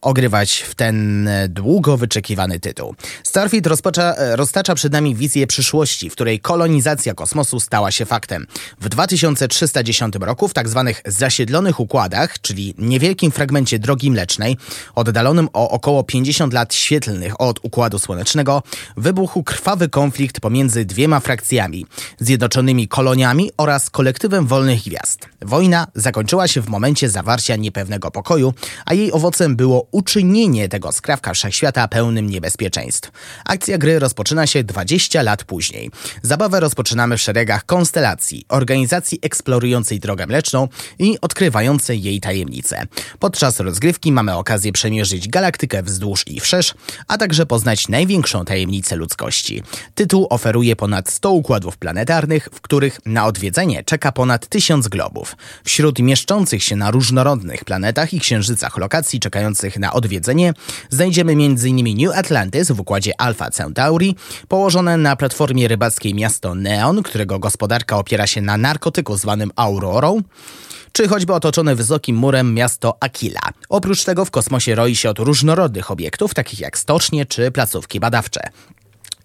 ogrywać 0.00 0.64
w 0.68 0.74
ten 0.74 1.28
długo 1.48 1.96
wyczekiwany 1.96 2.60
tytuł. 2.60 2.94
Starfield 3.22 3.66
rozpacza, 3.66 4.14
roztacza 4.36 4.74
przed 4.74 4.92
nami 4.92 5.14
wizję 5.14 5.46
przyszłości, 5.46 6.10
w 6.10 6.12
której 6.12 6.40
kolonizacja 6.40 7.14
kosmosu 7.14 7.60
stała 7.60 7.90
się 7.90 8.04
faktem. 8.04 8.46
W 8.80 8.88
2310 8.88 10.14
roku 10.20 10.48
w. 10.48 10.54
Tak 10.54 10.68
zasiedlonych 11.06 11.80
układach, 11.80 12.40
czyli 12.40 12.74
niewielkim 12.78 13.30
fragmencie 13.30 13.78
drogi 13.78 14.10
mlecznej, 14.10 14.56
oddalonym 14.94 15.48
o 15.52 15.70
około 15.70 16.04
50 16.04 16.52
lat 16.52 16.74
świetlnych 16.74 17.40
od 17.40 17.58
Układu 17.62 17.98
Słonecznego, 17.98 18.45
wybuchł 18.96 19.42
krwawy 19.42 19.88
konflikt 19.88 20.40
pomiędzy 20.40 20.84
dwiema 20.84 21.20
frakcjami 21.20 21.86
zjednoczonymi 22.18 22.88
koloniami 22.88 23.50
oraz 23.56 23.90
kolektywem 23.90 24.46
wolnych 24.46 24.82
gwiazd. 24.82 25.28
Wojna 25.42 25.86
zakończyła 25.94 26.48
się 26.48 26.60
w 26.60 26.68
momencie 26.68 27.10
zawarcia 27.10 27.56
niepewnego 27.56 28.10
pokoju, 28.10 28.54
a 28.84 28.94
jej 28.94 29.12
owocem 29.12 29.56
było 29.56 29.88
uczynienie 29.90 30.68
tego 30.68 30.92
skrawka 30.92 31.34
wszechświata 31.34 31.88
pełnym 31.88 32.30
niebezpieczeństw. 32.30 33.10
Akcja 33.44 33.78
gry 33.78 33.98
rozpoczyna 33.98 34.46
się 34.46 34.64
20 34.64 35.22
lat 35.22 35.44
później. 35.44 35.90
Zabawę 36.22 36.60
rozpoczynamy 36.60 37.16
w 37.16 37.20
szeregach 37.20 37.66
konstelacji, 37.66 38.44
organizacji 38.48 39.18
eksplorującej 39.22 40.00
drogę 40.00 40.26
mleczną 40.26 40.68
i 40.98 41.20
odkrywającej 41.20 42.02
jej 42.02 42.20
tajemnice. 42.20 42.86
Podczas 43.18 43.60
rozgrywki 43.60 44.12
mamy 44.12 44.36
okazję 44.36 44.72
przemierzyć 44.72 45.28
galaktykę 45.28 45.82
wzdłuż 45.82 46.24
i 46.26 46.40
wszerz, 46.40 46.74
a 47.08 47.18
także 47.18 47.46
poznać 47.46 47.88
największą 47.88 48.35
tajemnice 48.44 48.96
ludzkości. 48.96 49.62
Tytuł 49.94 50.26
oferuje 50.30 50.76
ponad 50.76 51.10
100 51.10 51.30
układów 51.30 51.76
planetarnych, 51.76 52.48
w 52.52 52.60
których 52.60 53.00
na 53.06 53.26
odwiedzenie 53.26 53.84
czeka 53.84 54.12
ponad 54.12 54.46
1000 54.46 54.88
globów. 54.88 55.36
Wśród 55.64 55.98
mieszczących 55.98 56.64
się 56.64 56.76
na 56.76 56.90
różnorodnych 56.90 57.64
planetach 57.64 58.14
i 58.14 58.20
księżycach 58.20 58.78
lokacji 58.78 59.20
czekających 59.20 59.78
na 59.78 59.92
odwiedzenie 59.92 60.52
znajdziemy 60.90 61.32
m.in. 61.32 61.96
New 61.96 62.18
Atlantis 62.18 62.70
w 62.70 62.80
układzie 62.80 63.20
Alpha 63.20 63.50
Centauri, 63.50 64.16
położone 64.48 64.96
na 64.96 65.16
platformie 65.16 65.68
rybackiej 65.68 66.14
miasto 66.14 66.54
Neon, 66.54 67.02
którego 67.02 67.38
gospodarka 67.38 67.96
opiera 67.98 68.26
się 68.26 68.40
na 68.40 68.56
narkotyku 68.56 69.16
zwanym 69.16 69.50
Aurorą, 69.56 70.22
czy 70.96 71.08
choćby 71.08 71.34
otoczone 71.34 71.74
wysokim 71.74 72.16
murem 72.16 72.54
miasto 72.54 72.96
Aquila. 73.00 73.40
Oprócz 73.68 74.04
tego 74.04 74.24
w 74.24 74.30
kosmosie 74.30 74.74
roi 74.74 74.96
się 74.96 75.10
od 75.10 75.18
różnorodnych 75.18 75.90
obiektów, 75.90 76.34
takich 76.34 76.60
jak 76.60 76.78
stocznie 76.78 77.26
czy 77.26 77.50
placówki 77.50 78.00
badawcze. 78.00 78.40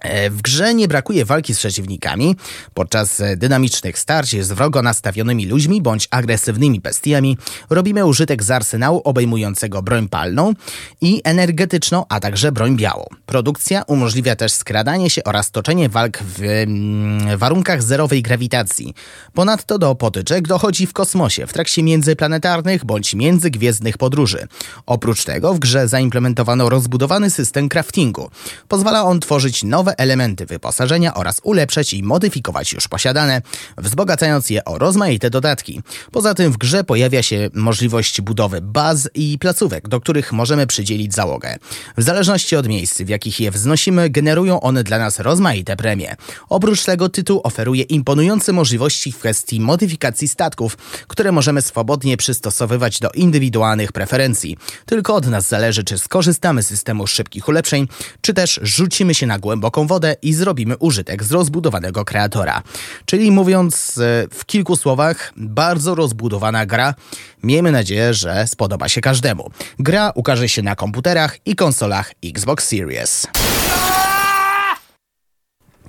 E, 0.01 0.29
w 0.29 0.41
grze 0.41 0.73
nie 0.73 0.87
brakuje 0.87 1.25
walki 1.25 1.55
z 1.55 1.57
przeciwnikami. 1.57 2.35
Podczas 2.73 3.21
dynamicznych 3.37 3.99
starć 3.99 4.43
z 4.45 4.51
wrogo 4.51 4.81
nastawionymi 4.81 5.45
ludźmi 5.45 5.81
bądź 5.81 6.07
agresywnymi 6.11 6.79
bestiami 6.79 7.37
robimy 7.69 8.05
użytek 8.05 8.43
z 8.43 8.51
arsenału 8.51 9.01
obejmującego 9.03 9.81
broń 9.81 10.09
palną 10.09 10.53
i 11.01 11.21
energetyczną, 11.23 12.05
a 12.09 12.19
także 12.19 12.51
broń 12.51 12.77
białą. 12.77 13.05
Produkcja 13.25 13.83
umożliwia 13.87 14.35
też 14.35 14.51
skradanie 14.51 15.09
się 15.09 15.23
oraz 15.23 15.51
toczenie 15.51 15.89
walk 15.89 16.17
w 16.23 16.41
mm, 16.41 17.37
warunkach 17.37 17.83
zerowej 17.83 18.21
grawitacji. 18.21 18.93
Ponadto 19.33 19.79
do 19.79 19.95
potyczek 19.95 20.47
dochodzi 20.47 20.87
w 20.87 20.93
kosmosie, 20.93 21.47
w 21.47 21.53
trakcie 21.53 21.83
międzyplanetarnych 21.83 22.85
bądź 22.85 23.13
międzygwiezdnych 23.15 23.97
podróży. 23.97 24.47
Oprócz 24.85 25.23
tego 25.23 25.53
w 25.53 25.59
grze 25.59 25.87
zaimplementowano 25.87 26.69
rozbudowany 26.69 27.29
system 27.29 27.69
craftingu. 27.69 28.29
Pozwala 28.67 29.03
on 29.03 29.19
tworzyć 29.19 29.63
nowe 29.63 29.90
nowe 29.91 29.99
elementy 29.99 30.45
wyposażenia 30.45 31.13
oraz 31.13 31.41
ulepszać 31.43 31.93
i 31.93 32.03
modyfikować 32.03 32.73
już 32.73 32.87
posiadane, 32.87 33.41
wzbogacając 33.77 34.49
je 34.49 34.65
o 34.65 34.77
rozmaite 34.77 35.29
dodatki. 35.29 35.81
Poza 36.11 36.33
tym 36.33 36.51
w 36.51 36.57
grze 36.57 36.83
pojawia 36.83 37.23
się 37.23 37.49
możliwość 37.53 38.21
budowy 38.21 38.61
baz 38.61 39.09
i 39.13 39.37
placówek, 39.39 39.87
do 39.87 39.99
których 39.99 40.31
możemy 40.31 40.67
przydzielić 40.67 41.13
załogę. 41.13 41.57
W 41.97 42.03
zależności 42.03 42.55
od 42.55 42.67
miejsc, 42.67 43.01
w 43.01 43.09
jakich 43.09 43.39
je 43.39 43.51
wznosimy, 43.51 44.09
generują 44.09 44.61
one 44.61 44.83
dla 44.83 44.99
nas 44.99 45.19
rozmaite 45.19 45.75
premie. 45.75 46.15
Oprócz 46.49 46.83
tego 46.85 47.09
tytuł 47.09 47.41
oferuje 47.43 47.83
imponujące 47.83 48.53
możliwości 48.53 49.11
w 49.11 49.17
kwestii 49.17 49.59
modyfikacji 49.59 50.27
statków, 50.27 50.77
które 51.07 51.31
możemy 51.31 51.61
swobodnie 51.61 52.17
przystosowywać 52.17 52.99
do 52.99 53.09
indywidualnych 53.11 53.91
preferencji. 53.91 54.57
Tylko 54.85 55.15
od 55.15 55.27
nas 55.27 55.47
zależy, 55.47 55.83
czy 55.83 55.97
skorzystamy 55.97 56.63
z 56.63 56.67
systemu 56.67 57.07
szybkich 57.07 57.47
ulepszeń, 57.47 57.87
czy 58.21 58.33
też 58.33 58.59
rzucimy 58.63 59.13
się 59.13 59.27
na 59.27 59.39
głęboką 59.39 59.80
wodę 59.87 60.15
i 60.21 60.33
zrobimy 60.33 60.77
użytek 60.77 61.23
z 61.23 61.31
rozbudowanego 61.31 62.05
kreatora. 62.05 62.63
Czyli 63.05 63.31
mówiąc 63.31 63.97
e, 63.97 64.27
w 64.31 64.45
kilku 64.45 64.75
słowach, 64.75 65.33
bardzo 65.37 65.95
rozbudowana 65.95 66.65
gra. 66.65 66.95
Miejmy 67.43 67.71
nadzieję, 67.71 68.13
że 68.13 68.47
spodoba 68.47 68.89
się 68.89 69.01
każdemu. 69.01 69.51
Gra 69.79 70.11
ukaże 70.15 70.49
się 70.49 70.61
na 70.61 70.75
komputerach 70.75 71.37
i 71.45 71.55
konsolach 71.55 72.13
Xbox 72.23 72.67
Series. 72.67 73.27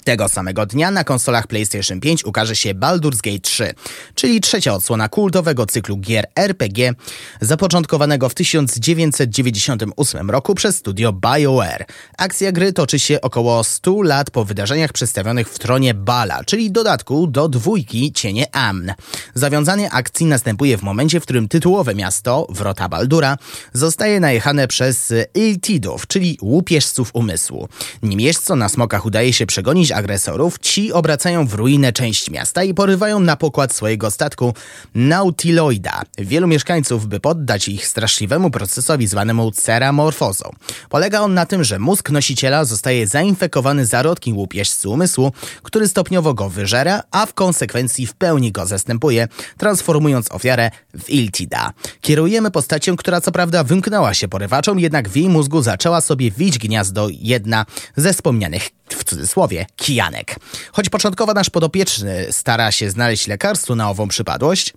Tego 0.05 0.29
samego 0.29 0.67
dnia 0.67 0.91
na 0.91 1.05
konsolach 1.05 1.47
PlayStation 1.47 2.01
5 2.01 2.25
ukaże 2.25 2.57
się 2.57 2.75
Baldur's 2.75 3.21
Gate 3.21 3.39
3, 3.39 3.75
czyli 4.15 4.41
trzecia 4.41 4.75
odsłona 4.75 5.09
kultowego 5.09 5.67
cyklu 5.67 5.97
gier 5.97 6.27
RPG 6.37 6.93
zapoczątkowanego 7.41 8.29
w 8.29 8.35
1998 8.35 10.31
roku 10.31 10.55
przez 10.55 10.77
studio 10.77 11.13
BioWare. 11.13 11.87
Akcja 12.19 12.53
gry 12.53 12.73
toczy 12.73 12.99
się 12.99 13.21
około 13.21 13.65
100 13.65 14.03
lat 14.03 14.31
po 14.31 14.45
wydarzeniach 14.45 14.93
przedstawionych 14.93 15.49
w 15.49 15.59
tronie 15.59 15.95
Bala, 15.95 16.45
czyli 16.45 16.71
dodatku 16.71 17.27
do 17.27 17.49
dwójki 17.49 18.13
Cienie 18.13 18.57
Amn. 18.57 18.93
Zawiązanie 19.35 19.91
akcji 19.91 20.27
następuje 20.27 20.79
w 20.79 20.83
momencie, 20.83 21.21
w 21.21 21.23
którym 21.23 21.49
tytułowe 21.49 21.95
miasto, 21.95 22.47
Wrota 22.51 22.89
Baldura, 22.89 23.37
zostaje 23.73 24.21
najechane 24.21 24.69
przez 24.69 25.13
Iltidów, 25.35 26.07
czyli 26.07 26.39
łupieżców 26.43 27.11
umysłu. 27.13 27.69
Nim 28.03 28.21
na 28.57 28.69
smokach 28.69 29.07
udaje 29.07 29.33
się 29.33 29.47
przegonić 29.47 29.92
agresorów, 29.93 30.59
ci 30.59 30.93
obracają 30.93 31.47
w 31.47 31.55
ruinę 31.55 31.93
część 31.93 32.31
miasta 32.31 32.65
i 32.65 32.75
porywają 32.75 33.21
na 33.21 33.37
pokład 33.37 33.75
swojego 33.75 34.11
statku 34.11 34.55
Nautiloida. 34.95 36.03
Wielu 36.19 36.47
mieszkańców, 36.47 37.07
by 37.07 37.21
poddać 37.21 37.69
ich 37.69 37.87
straszliwemu 37.87 38.51
procesowi 38.51 39.07
zwanemu 39.07 39.51
ceramorfozą. 39.51 40.51
Polega 40.89 41.21
on 41.21 41.35
na 41.35 41.47
tym, 41.47 41.65
że 41.65 41.79
mózg 41.79 42.11
nosiciela 42.11 42.65
zostaje 42.65 43.07
zainfekowany 43.07 43.87
zarodkiem 43.87 44.37
łupieżcy 44.37 44.89
umysłu, 44.89 45.33
który 45.63 45.89
stopniowo 45.89 46.35
go 46.35 46.49
wyżera, 46.49 47.03
a 47.11 47.27
w 47.27 47.35
konsekwencji 47.35 48.07
w 48.07 48.15
pełni 48.15 48.53
go 48.53 48.67
zastępuje, 48.67 49.29
transformując 49.59 50.33
ofiarę 50.33 50.71
w 50.95 51.11
Iltida. 51.11 51.73
Kierujemy 52.01 52.51
postacią, 52.51 52.97
która 52.97 53.21
co 53.21 53.33
prawda 53.33 53.65
wymknęła 53.65 54.15
się 54.15 54.29
porywaczom, 54.29 54.81
jednak 54.81 55.09
w 55.09 55.17
jej 55.17 55.29
mózgu 55.29 55.63
zaczęła 55.63 56.01
sobie 56.01 56.31
wić 56.31 56.59
gniazdo 56.59 57.09
jedna 57.11 57.67
ze 57.97 58.13
wspomnianych 58.13 58.69
w 58.89 59.05
cudzysłowie, 59.05 59.67
kijanek. 59.83 60.37
Choć 60.73 60.89
początkowo 60.89 61.35
nasz 61.35 61.51
podopieczny 61.51 62.27
stara 62.31 62.73
się 62.73 62.91
znaleźć 62.91 63.27
lekarstwo 63.27 63.75
na 63.75 63.91
ową 63.91 64.09
przypadłość, 64.09 64.73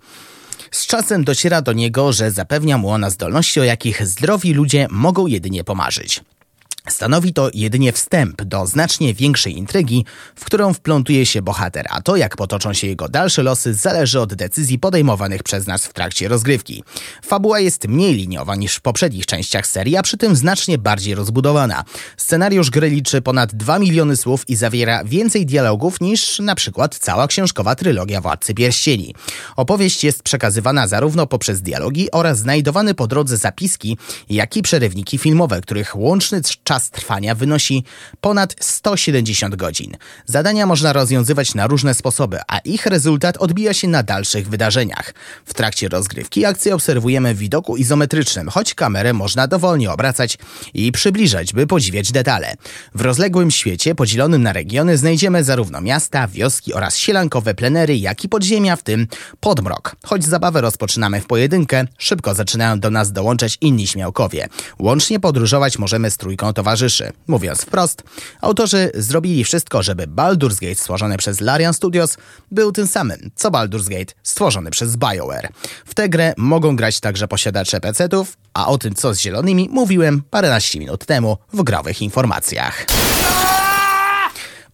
z 0.70 0.86
czasem 0.86 1.24
dociera 1.24 1.62
do 1.62 1.72
niego, 1.72 2.12
że 2.12 2.30
zapewnia 2.30 2.78
mu 2.78 2.90
ona 2.90 3.10
zdolności, 3.10 3.60
o 3.60 3.64
jakich 3.64 4.06
zdrowi 4.06 4.54
ludzie 4.54 4.86
mogą 4.90 5.26
jedynie 5.26 5.64
pomarzyć. 5.64 6.20
Stanowi 6.88 7.32
to 7.32 7.50
jedynie 7.54 7.92
wstęp 7.92 8.42
do 8.42 8.66
znacznie 8.66 9.14
większej 9.14 9.58
intrygi, 9.58 10.04
w 10.36 10.44
którą 10.44 10.72
wplątuje 10.72 11.26
się 11.26 11.42
bohater, 11.42 11.86
a 11.90 12.02
to 12.02 12.16
jak 12.16 12.36
potoczą 12.36 12.72
się 12.72 12.86
jego 12.86 13.08
dalsze 13.08 13.42
losy 13.42 13.74
zależy 13.74 14.20
od 14.20 14.34
decyzji 14.34 14.78
podejmowanych 14.78 15.42
przez 15.42 15.66
nas 15.66 15.86
w 15.86 15.92
trakcie 15.92 16.28
rozgrywki. 16.28 16.84
Fabuła 17.24 17.60
jest 17.60 17.88
mniej 17.88 18.14
liniowa 18.14 18.56
niż 18.56 18.74
w 18.74 18.80
poprzednich 18.80 19.26
częściach 19.26 19.66
serii, 19.66 19.96
a 19.96 20.02
przy 20.02 20.16
tym 20.16 20.36
znacznie 20.36 20.78
bardziej 20.78 21.14
rozbudowana. 21.14 21.84
Scenariusz 22.16 22.70
gry 22.70 22.90
liczy 22.90 23.22
ponad 23.22 23.54
2 23.54 23.78
miliony 23.78 24.16
słów 24.16 24.48
i 24.48 24.56
zawiera 24.56 25.04
więcej 25.04 25.46
dialogów 25.46 26.00
niż 26.00 26.38
na 26.38 26.54
przykład 26.54 26.98
cała 26.98 27.26
książkowa 27.26 27.74
trylogia 27.74 28.20
Władcy 28.20 28.54
Pierścieni. 28.54 29.14
Opowieść 29.56 30.04
jest 30.04 30.22
przekazywana 30.22 30.88
zarówno 30.88 31.26
poprzez 31.26 31.62
dialogi 31.62 32.10
oraz 32.10 32.38
znajdowane 32.38 32.94
po 32.94 33.06
drodze 33.06 33.36
zapiski, 33.36 33.98
jak 34.30 34.56
i 34.56 34.62
przerywniki 34.62 35.18
filmowe, 35.18 35.60
których 35.60 35.96
łączny 35.96 36.40
czas 36.64 36.75
czas 36.76 36.90
trwania 36.90 37.34
wynosi 37.34 37.84
ponad 38.20 38.54
170 38.60 39.56
godzin. 39.56 39.96
Zadania 40.26 40.66
można 40.66 40.92
rozwiązywać 40.92 41.54
na 41.54 41.66
różne 41.66 41.94
sposoby, 41.94 42.38
a 42.48 42.58
ich 42.58 42.86
rezultat 42.86 43.36
odbija 43.36 43.74
się 43.74 43.88
na 43.88 44.02
dalszych 44.02 44.48
wydarzeniach. 44.48 45.14
W 45.44 45.54
trakcie 45.54 45.88
rozgrywki 45.88 46.44
akcję 46.44 46.74
obserwujemy 46.74 47.34
w 47.34 47.38
widoku 47.38 47.76
izometrycznym, 47.76 48.48
choć 48.48 48.74
kamerę 48.74 49.12
można 49.12 49.46
dowolnie 49.46 49.90
obracać 49.90 50.38
i 50.74 50.92
przybliżać, 50.92 51.52
by 51.52 51.66
podziwiać 51.66 52.12
detale. 52.12 52.54
W 52.94 53.00
rozległym 53.00 53.50
świecie 53.50 53.94
podzielonym 53.94 54.42
na 54.42 54.52
regiony 54.52 54.98
znajdziemy 54.98 55.44
zarówno 55.44 55.80
miasta, 55.80 56.28
wioski 56.28 56.74
oraz 56.74 56.96
sielankowe 56.96 57.54
plenery, 57.54 57.96
jak 57.96 58.24
i 58.24 58.28
podziemia, 58.28 58.76
w 58.76 58.82
tym 58.82 59.06
podmrok. 59.40 59.96
Choć 60.04 60.24
zabawę 60.24 60.60
rozpoczynamy 60.60 61.20
w 61.20 61.26
pojedynkę, 61.26 61.84
szybko 61.98 62.34
zaczynają 62.34 62.80
do 62.80 62.90
nas 62.90 63.12
dołączać 63.12 63.58
inni 63.60 63.86
śmiałkowie. 63.86 64.48
Łącznie 64.78 65.20
podróżować 65.20 65.78
możemy 65.78 66.10
z 66.10 66.16
trójką. 66.16 66.52
Mówiąc 67.26 67.62
wprost, 67.62 68.02
autorzy 68.40 68.90
zrobili 68.94 69.44
wszystko, 69.44 69.82
żeby 69.82 70.06
Baldur's 70.06 70.60
Gate 70.60 70.74
stworzony 70.74 71.16
przez 71.16 71.40
Larian 71.40 71.74
Studios 71.74 72.16
był 72.50 72.72
tym 72.72 72.86
samym, 72.86 73.30
co 73.34 73.50
Baldur's 73.50 73.88
Gate 73.88 74.14
stworzony 74.22 74.70
przez 74.70 74.96
BioWare. 74.96 75.48
W 75.86 75.94
tę 75.94 76.08
grę 76.08 76.34
mogą 76.36 76.76
grać 76.76 77.00
także 77.00 77.28
posiadacze 77.28 77.80
PC-ów, 77.80 78.36
a 78.54 78.66
o 78.66 78.78
tym 78.78 78.94
co 78.94 79.14
z 79.14 79.20
zielonymi 79.20 79.68
mówiłem 79.72 80.22
paręnaście 80.30 80.78
minut 80.78 81.04
temu 81.04 81.36
w 81.52 81.62
growych 81.62 82.02
informacjach. 82.02 82.86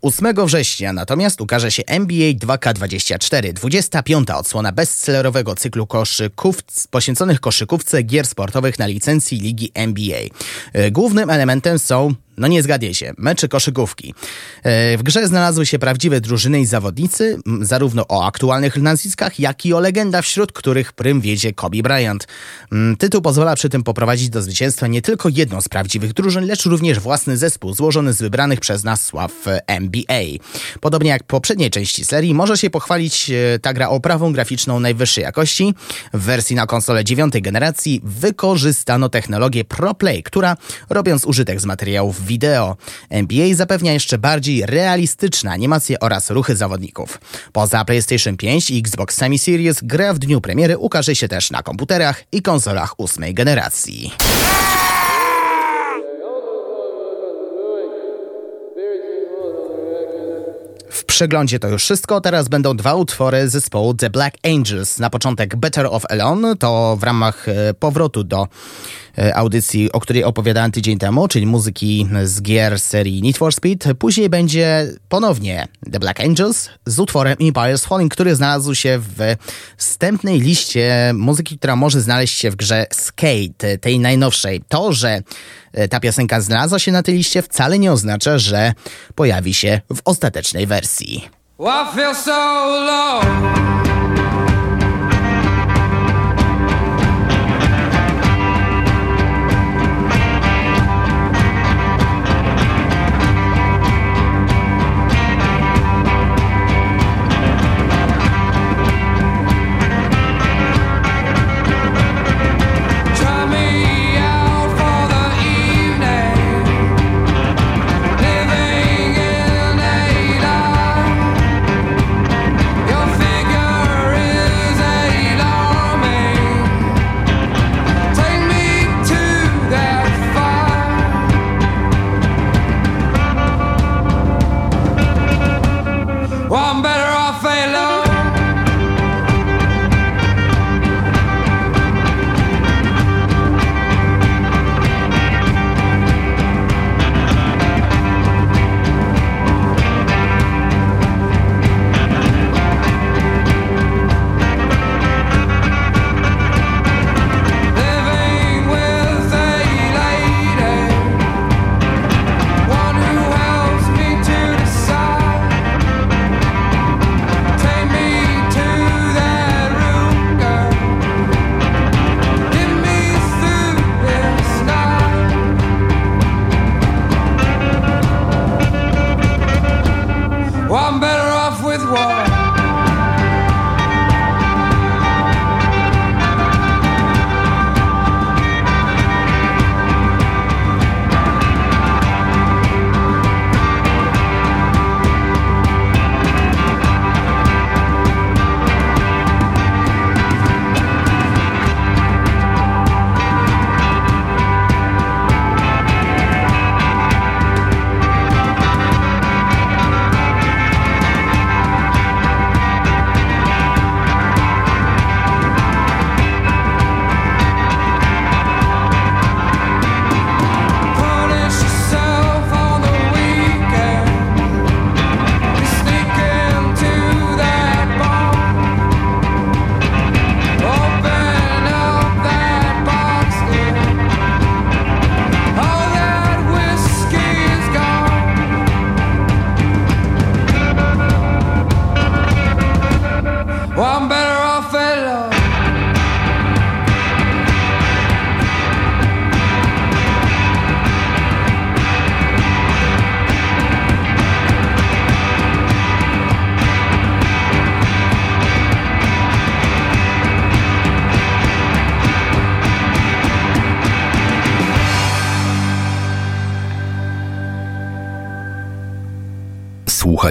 8 0.02 0.46
września 0.46 0.92
natomiast 0.92 1.40
ukaże 1.40 1.70
się 1.70 1.82
NBA 1.86 2.32
2K24, 2.32 3.52
25. 3.52 4.30
odsłona 4.30 4.72
bestsellerowego 4.72 5.54
cyklu 5.54 5.86
koszykówc 5.86 6.86
poświęconych 6.86 7.40
koszykówce 7.40 8.02
gier 8.02 8.26
sportowych 8.26 8.78
na 8.78 8.86
licencji 8.86 9.38
ligi 9.38 9.70
NBA. 9.74 10.20
Głównym 10.90 11.30
elementem 11.30 11.78
są 11.78 12.14
no 12.36 12.48
nie 12.48 12.62
zgadnie 12.62 12.94
się, 12.94 13.12
mecze 13.18 13.48
koszykówki. 13.48 14.14
E, 14.62 14.98
w 14.98 15.02
grze 15.02 15.26
znalazły 15.26 15.66
się 15.66 15.78
prawdziwe 15.78 16.20
drużyny 16.20 16.60
i 16.60 16.66
zawodnicy, 16.66 17.38
zarówno 17.60 18.04
o 18.08 18.26
aktualnych 18.26 18.76
nazwiskach, 18.76 19.40
jak 19.40 19.66
i 19.66 19.74
o 19.74 19.80
legendach, 19.80 20.24
wśród 20.24 20.52
których 20.52 20.92
prym 20.92 21.20
wiedzie 21.20 21.52
Kobe 21.52 21.82
Bryant. 21.82 22.26
Tytuł 22.98 23.22
pozwala 23.22 23.54
przy 23.54 23.68
tym 23.68 23.82
poprowadzić 23.82 24.28
do 24.30 24.42
zwycięstwa 24.42 24.86
nie 24.86 25.02
tylko 25.02 25.28
jedną 25.28 25.60
z 25.60 25.68
prawdziwych 25.68 26.12
drużyn, 26.12 26.46
lecz 26.46 26.66
również 26.66 27.00
własny 27.00 27.36
zespół 27.36 27.74
złożony 27.74 28.12
z 28.12 28.18
wybranych 28.18 28.60
przez 28.60 28.84
nas 28.84 29.04
sław 29.04 29.32
NBA. 29.66 30.22
Podobnie 30.80 31.10
jak 31.10 31.24
poprzedniej 31.24 31.70
części 31.70 32.04
serii, 32.04 32.34
może 32.34 32.58
się 32.58 32.70
pochwalić 32.70 33.30
e, 33.30 33.58
ta 33.58 33.72
gra 33.72 33.88
oprawą 33.88 34.32
graficzną 34.32 34.80
najwyższej 34.80 35.24
jakości. 35.24 35.74
W 36.14 36.20
wersji 36.20 36.56
na 36.56 36.66
konsolę 36.66 37.04
dziewiątej 37.04 37.42
generacji 37.42 38.00
wykorzystano 38.04 39.08
technologię 39.08 39.64
ProPlay, 39.64 40.22
która 40.22 40.56
robiąc 40.90 41.24
użytek 41.24 41.60
z 41.60 41.64
materiałów 41.64 42.21
wideo. 42.22 42.76
NBA 43.10 43.54
zapewnia 43.54 43.92
jeszcze 43.92 44.18
bardziej 44.18 44.66
realistyczne 44.66 45.50
animacje 45.50 46.00
oraz 46.00 46.30
ruchy 46.30 46.56
zawodników. 46.56 47.20
Poza 47.52 47.84
PlayStation 47.84 48.36
5 48.36 48.70
i 48.70 48.78
Xbox 48.78 49.16
Semi 49.16 49.38
Series 49.38 49.80
gra 49.82 50.14
w 50.14 50.18
dniu 50.18 50.40
premiery 50.40 50.78
ukaże 50.78 51.14
się 51.14 51.28
też 51.28 51.50
na 51.50 51.62
komputerach 51.62 52.24
i 52.32 52.42
konsolach 52.42 53.00
ósmej 53.00 53.34
generacji. 53.34 54.12
W 60.90 61.04
przeglądzie 61.04 61.58
to 61.58 61.68
już 61.68 61.82
wszystko. 61.82 62.20
Teraz 62.20 62.48
będą 62.48 62.76
dwa 62.76 62.94
utwory 62.94 63.48
zespołu 63.48 63.94
The 63.94 64.10
Black 64.10 64.36
Angels. 64.42 64.98
Na 64.98 65.10
początek 65.10 65.56
Better 65.56 65.86
of 65.86 66.04
Alone, 66.08 66.56
to 66.56 66.96
w 67.00 67.02
ramach 67.02 67.48
e, 67.48 67.74
powrotu 67.74 68.24
do 68.24 68.48
audycji, 69.34 69.92
o 69.92 70.00
której 70.00 70.24
opowiadałem 70.24 70.72
tydzień 70.72 70.98
temu, 70.98 71.28
czyli 71.28 71.46
muzyki 71.46 72.08
z 72.24 72.42
gier 72.42 72.80
serii 72.80 73.22
Need 73.22 73.38
for 73.38 73.54
Speed. 73.54 73.94
Później 73.94 74.28
będzie 74.28 74.86
ponownie 75.08 75.68
The 75.92 76.00
Black 76.00 76.20
Angels 76.20 76.70
z 76.86 76.98
utworem 76.98 77.36
Empire's 77.36 77.86
Falling, 77.88 78.12
który 78.12 78.34
znalazł 78.34 78.74
się 78.74 78.98
w 78.98 79.36
wstępnej 79.76 80.40
liście 80.40 81.12
muzyki, 81.14 81.58
która 81.58 81.76
może 81.76 82.00
znaleźć 82.00 82.38
się 82.38 82.50
w 82.50 82.56
grze 82.56 82.86
Skate, 82.92 83.78
tej 83.80 83.98
najnowszej. 83.98 84.62
To, 84.68 84.92
że 84.92 85.22
e, 85.72 85.88
ta 85.88 86.00
piosenka 86.00 86.40
znalazła 86.40 86.78
się 86.78 86.92
na 86.92 87.02
tej 87.02 87.14
liście 87.14 87.42
wcale 87.42 87.78
nie 87.78 87.92
oznacza, 87.92 88.38
że 88.38 88.72
pojawi 89.14 89.54
się 89.54 89.80
w 89.94 90.00
ostatecznej 90.04 90.66
wersji. 90.66 91.28
Well, 91.58 91.86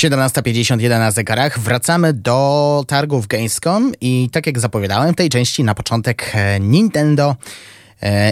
17.51 0.00 0.98
na 0.98 1.10
zegarach. 1.10 1.58
Wracamy 1.58 2.12
do 2.12 2.84
targów 2.86 3.26
Gamescom 3.26 3.92
i 4.00 4.28
tak 4.32 4.46
jak 4.46 4.58
zapowiadałem 4.58 5.12
w 5.12 5.16
tej 5.16 5.28
części 5.28 5.64
na 5.64 5.74
początek 5.74 6.32
e, 6.34 6.60
Nintendo 6.60 7.36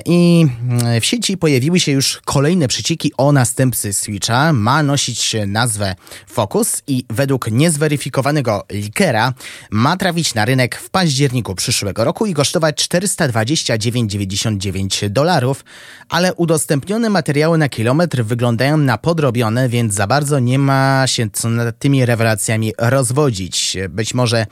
I 0.04 0.46
mm, 0.70 1.00
w 1.00 1.04
sieci 1.04 1.36
pojawiły 1.36 1.80
się 1.80 1.92
już 1.92 2.20
kolejne 2.24 2.68
przyciki 2.68 3.12
o 3.16 3.32
następcy 3.32 3.92
Switcha. 3.92 4.52
Ma 4.52 4.82
nosić 4.82 5.36
nazwę 5.46 5.94
Focus 6.26 6.82
i 6.86 7.04
według 7.10 7.50
niezweryfikowanego 7.50 8.64
likera 8.72 9.32
ma 9.70 9.96
trafić 9.96 10.34
na 10.34 10.44
rynek 10.44 10.76
w 10.76 10.90
październiku 10.90 11.54
przyszłego 11.54 12.04
roku 12.04 12.26
i 12.26 12.34
kosztować 12.34 12.88
429,99 12.88 15.08
dolarów, 15.08 15.64
ale 16.08 16.34
udostępnione 16.34 17.10
materiały 17.10 17.58
na 17.58 17.68
kilometr 17.68 18.24
wyglądają 18.24 18.76
na 18.76 18.98
podrobione, 18.98 19.68
więc 19.68 19.94
za 19.94 20.06
bardzo 20.06 20.38
nie 20.38 20.58
ma 20.58 21.06
się 21.06 21.30
co 21.32 21.48
nad 21.48 21.78
tymi 21.78 22.06
rewelacjami 22.06 22.72
rozwodzić. 22.78 23.76
Być 23.88 24.14
może 24.14 24.46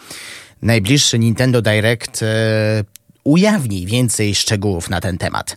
najbliższy 0.62 1.18
Nintendo 1.18 1.62
Direct 1.62 2.22
e, 2.22 2.95
ujawni 3.26 3.86
więcej 3.86 4.34
szczegółów 4.34 4.90
na 4.90 5.00
ten 5.00 5.18
temat. 5.18 5.56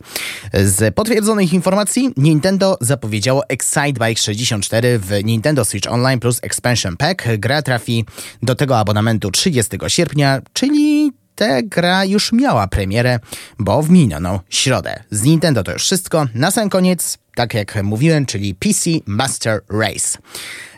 Z 0.54 0.96
potwierdzonych 0.96 1.54
informacji 1.54 2.14
Nintendo 2.18 2.78
zapowiedziało 2.82 3.50
Excite 3.50 4.06
Bike 4.06 4.22
64 4.22 5.00
w 5.00 5.24
Nintendo 5.24 5.66
Switch 5.66 5.92
Online 5.92 6.20
plus 6.20 6.40
Expansion 6.42 6.98
Pack. 6.98 7.28
Gra 7.38 7.62
trafi 7.62 8.06
do 8.44 8.56
tego 8.56 8.78
abonamentu 8.78 9.32
30 9.32 9.78
sierpnia, 9.88 10.42
czyli 10.54 11.12
ta 11.36 11.62
gra 11.62 12.06
już 12.06 12.32
miała 12.32 12.68
premierę, 12.68 13.20
bo 13.60 13.82
w 13.82 13.90
minioną 13.90 14.40
środę. 14.50 15.04
Z 15.12 15.24
Nintendo 15.24 15.64
to 15.64 15.72
już 15.72 15.84
wszystko. 15.84 16.26
Na 16.36 16.52
sam 16.52 16.70
koniec, 16.70 17.18
tak 17.36 17.54
jak 17.54 17.84
mówiłem, 17.84 18.26
czyli 18.26 18.56
PC 18.56 18.90
Master 19.06 19.62
Race. 19.70 20.18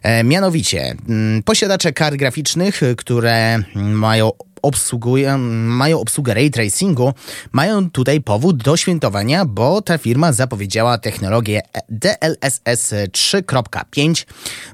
E, 0.04 0.24
mianowicie, 0.24 0.96
mm, 1.10 1.44
posiadacze 1.44 1.94
kart 1.94 2.16
graficznych, 2.16 2.82
które 2.98 3.64
mają 3.76 4.32
mają 5.38 6.00
obsługę 6.00 6.34
ray 6.34 6.52
tracingu, 6.52 7.14
mają 7.52 7.92
tutaj 7.92 8.22
powód 8.22 8.64
do 8.64 8.78
świętowania, 8.78 9.46
bo 9.46 9.82
ta 9.82 9.98
firma 9.98 10.34
zapowiedziała 10.34 10.98
technologię 10.98 11.62
DLSS 11.90 12.94
3.5, 13.12 14.26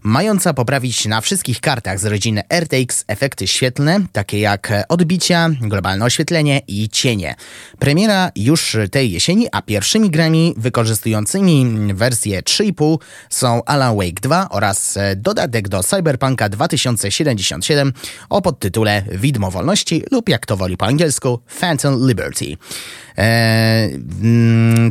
mająca 0.03 0.53
poprawić 0.53 1.05
na 1.05 1.21
wszystkich 1.21 1.61
kartach 1.61 1.99
z 1.99 2.05
rodziny 2.05 2.43
RTX 2.53 3.05
efekty 3.07 3.47
świetlne, 3.47 3.99
takie 4.11 4.39
jak 4.39 4.73
odbicia, 4.89 5.49
globalne 5.61 6.05
oświetlenie 6.05 6.61
i 6.67 6.89
cienie. 6.89 7.35
Premiera 7.79 8.31
już 8.35 8.77
tej 8.91 9.11
jesieni, 9.11 9.47
a 9.51 9.61
pierwszymi 9.61 10.09
grami 10.09 10.53
wykorzystującymi 10.57 11.93
wersję 11.93 12.41
3.5 12.41 12.97
są 13.29 13.61
Alan 13.65 13.95
Wake 13.95 14.21
2 14.21 14.49
oraz 14.49 14.97
dodatek 15.15 15.69
do 15.69 15.83
Cyberpunka 15.83 16.49
2077 16.49 17.93
o 18.29 18.41
podtytule 18.41 19.03
Widmo 19.11 19.51
Wolności 19.51 19.76
lub 20.11 20.29
jak 20.29 20.45
to 20.45 20.57
woli 20.57 20.77
po 20.77 20.85
angielsku 20.85 21.39
Phantom 21.59 22.07
Liberty. 22.07 22.57
Eee, 23.17 23.99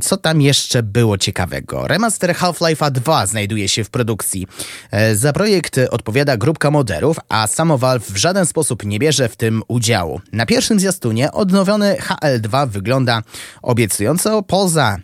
co 0.03 0.17
tam 0.17 0.41
jeszcze 0.41 0.83
było 0.83 1.19
ciekawego? 1.19 1.89
Remaster 1.89 2.35
Half-Life'a 2.35 2.91
2 2.91 3.27
znajduje 3.27 3.69
się 3.69 3.85
w 3.85 3.91
produkcji. 3.91 4.47
Eee, 4.93 5.17
za 5.17 5.33
projekt 5.33 5.81
odpowiada 5.91 6.37
grupka 6.37 6.71
moderów, 6.71 7.17
a 7.29 7.47
samo 7.47 7.79
Valve 7.79 8.11
w 8.11 8.17
żaden 8.17 8.47
sposób 8.47 8.85
nie 8.85 8.99
bierze 8.99 9.29
w 9.29 9.37
tym 9.37 9.63
udziału. 9.69 10.21
Na 10.33 10.47
pierwszym 10.47 10.81
zwiastunie 10.81 11.33
odnowiony 11.33 11.97
HL2 12.01 12.69
wygląda 12.69 13.23
obiecująco, 13.63 14.43
poza 14.43 14.99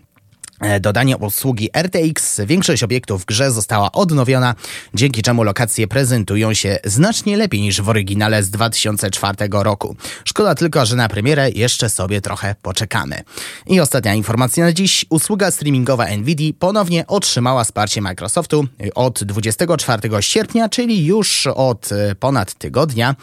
dodanie 0.80 1.18
obsługi 1.18 1.68
RTX 1.76 2.40
większość 2.46 2.82
obiektów 2.82 3.22
w 3.22 3.24
grze 3.24 3.50
została 3.50 3.92
odnowiona, 3.92 4.54
dzięki 4.94 5.22
czemu 5.22 5.42
lokacje 5.44 5.88
prezentują 5.88 6.54
się 6.54 6.78
znacznie 6.84 7.36
lepiej 7.36 7.60
niż 7.60 7.80
w 7.80 7.88
oryginale 7.88 8.42
z 8.42 8.50
2004 8.50 9.36
roku. 9.52 9.96
Szkoda 10.24 10.54
tylko, 10.54 10.86
że 10.86 10.96
na 10.96 11.08
premierę 11.08 11.50
jeszcze 11.50 11.90
sobie 11.90 12.20
trochę 12.20 12.54
poczekamy. 12.62 13.22
I 13.66 13.80
ostatnia 13.80 14.14
informacja 14.14 14.64
na 14.64 14.72
dziś. 14.72 15.04
Usługa 15.10 15.50
streamingowa 15.50 16.06
Nvidia 16.16 16.52
ponownie 16.58 17.06
otrzymała 17.06 17.64
wsparcie 17.64 18.00
Microsoftu 18.00 18.66
od 18.94 19.24
24 19.24 20.22
sierpnia, 20.22 20.68
czyli 20.68 21.06
już 21.06 21.46
od 21.46 21.92
e, 21.92 22.14
ponad 22.14 22.54
tygodnia. 22.54 23.14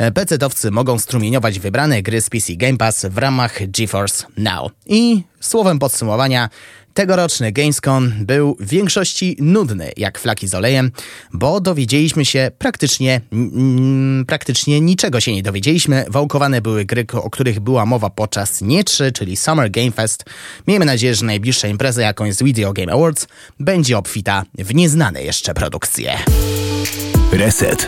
PC-towcy 0.00 0.70
mogą 0.70 0.98
strumieniować 0.98 1.60
wybrane 1.60 2.02
gry 2.02 2.20
z 2.20 2.30
PC 2.30 2.52
Game 2.56 2.76
Pass 2.76 3.06
w 3.10 3.18
ramach 3.18 3.58
GeForce 3.70 4.26
Now. 4.36 4.72
I 4.86 5.22
słowem 5.40 5.78
podsumowania, 5.78 6.48
Tegoroczny 6.94 7.52
Gamescom 7.52 8.12
był 8.20 8.56
w 8.60 8.68
większości 8.68 9.36
nudny, 9.38 9.92
jak 9.96 10.18
flaki 10.18 10.48
z 10.48 10.54
olejem, 10.54 10.90
bo 11.32 11.60
dowiedzieliśmy 11.60 12.24
się 12.24 12.50
praktycznie, 12.58 13.20
mm, 13.32 14.24
praktycznie 14.26 14.80
niczego 14.80 15.20
się 15.20 15.32
nie 15.32 15.42
dowiedzieliśmy. 15.42 16.04
Wałkowane 16.08 16.60
były 16.60 16.84
gry, 16.84 17.06
o 17.12 17.30
których 17.30 17.60
była 17.60 17.86
mowa 17.86 18.10
podczas 18.10 18.60
nie 18.60 18.84
3, 18.84 19.12
czyli 19.12 19.36
Summer 19.36 19.70
Game 19.70 19.90
Fest. 19.90 20.24
Miejmy 20.66 20.84
nadzieję, 20.84 21.14
że 21.14 21.26
najbliższa 21.26 21.68
impreza, 21.68 22.02
jaką 22.02 22.24
jest 22.24 22.44
Video 22.44 22.72
Game 22.72 22.92
Awards, 22.92 23.26
będzie 23.60 23.98
obfita 23.98 24.44
w 24.58 24.74
nieznane 24.74 25.22
jeszcze 25.22 25.54
produkcje. 25.54 26.18
Reset. 27.32 27.86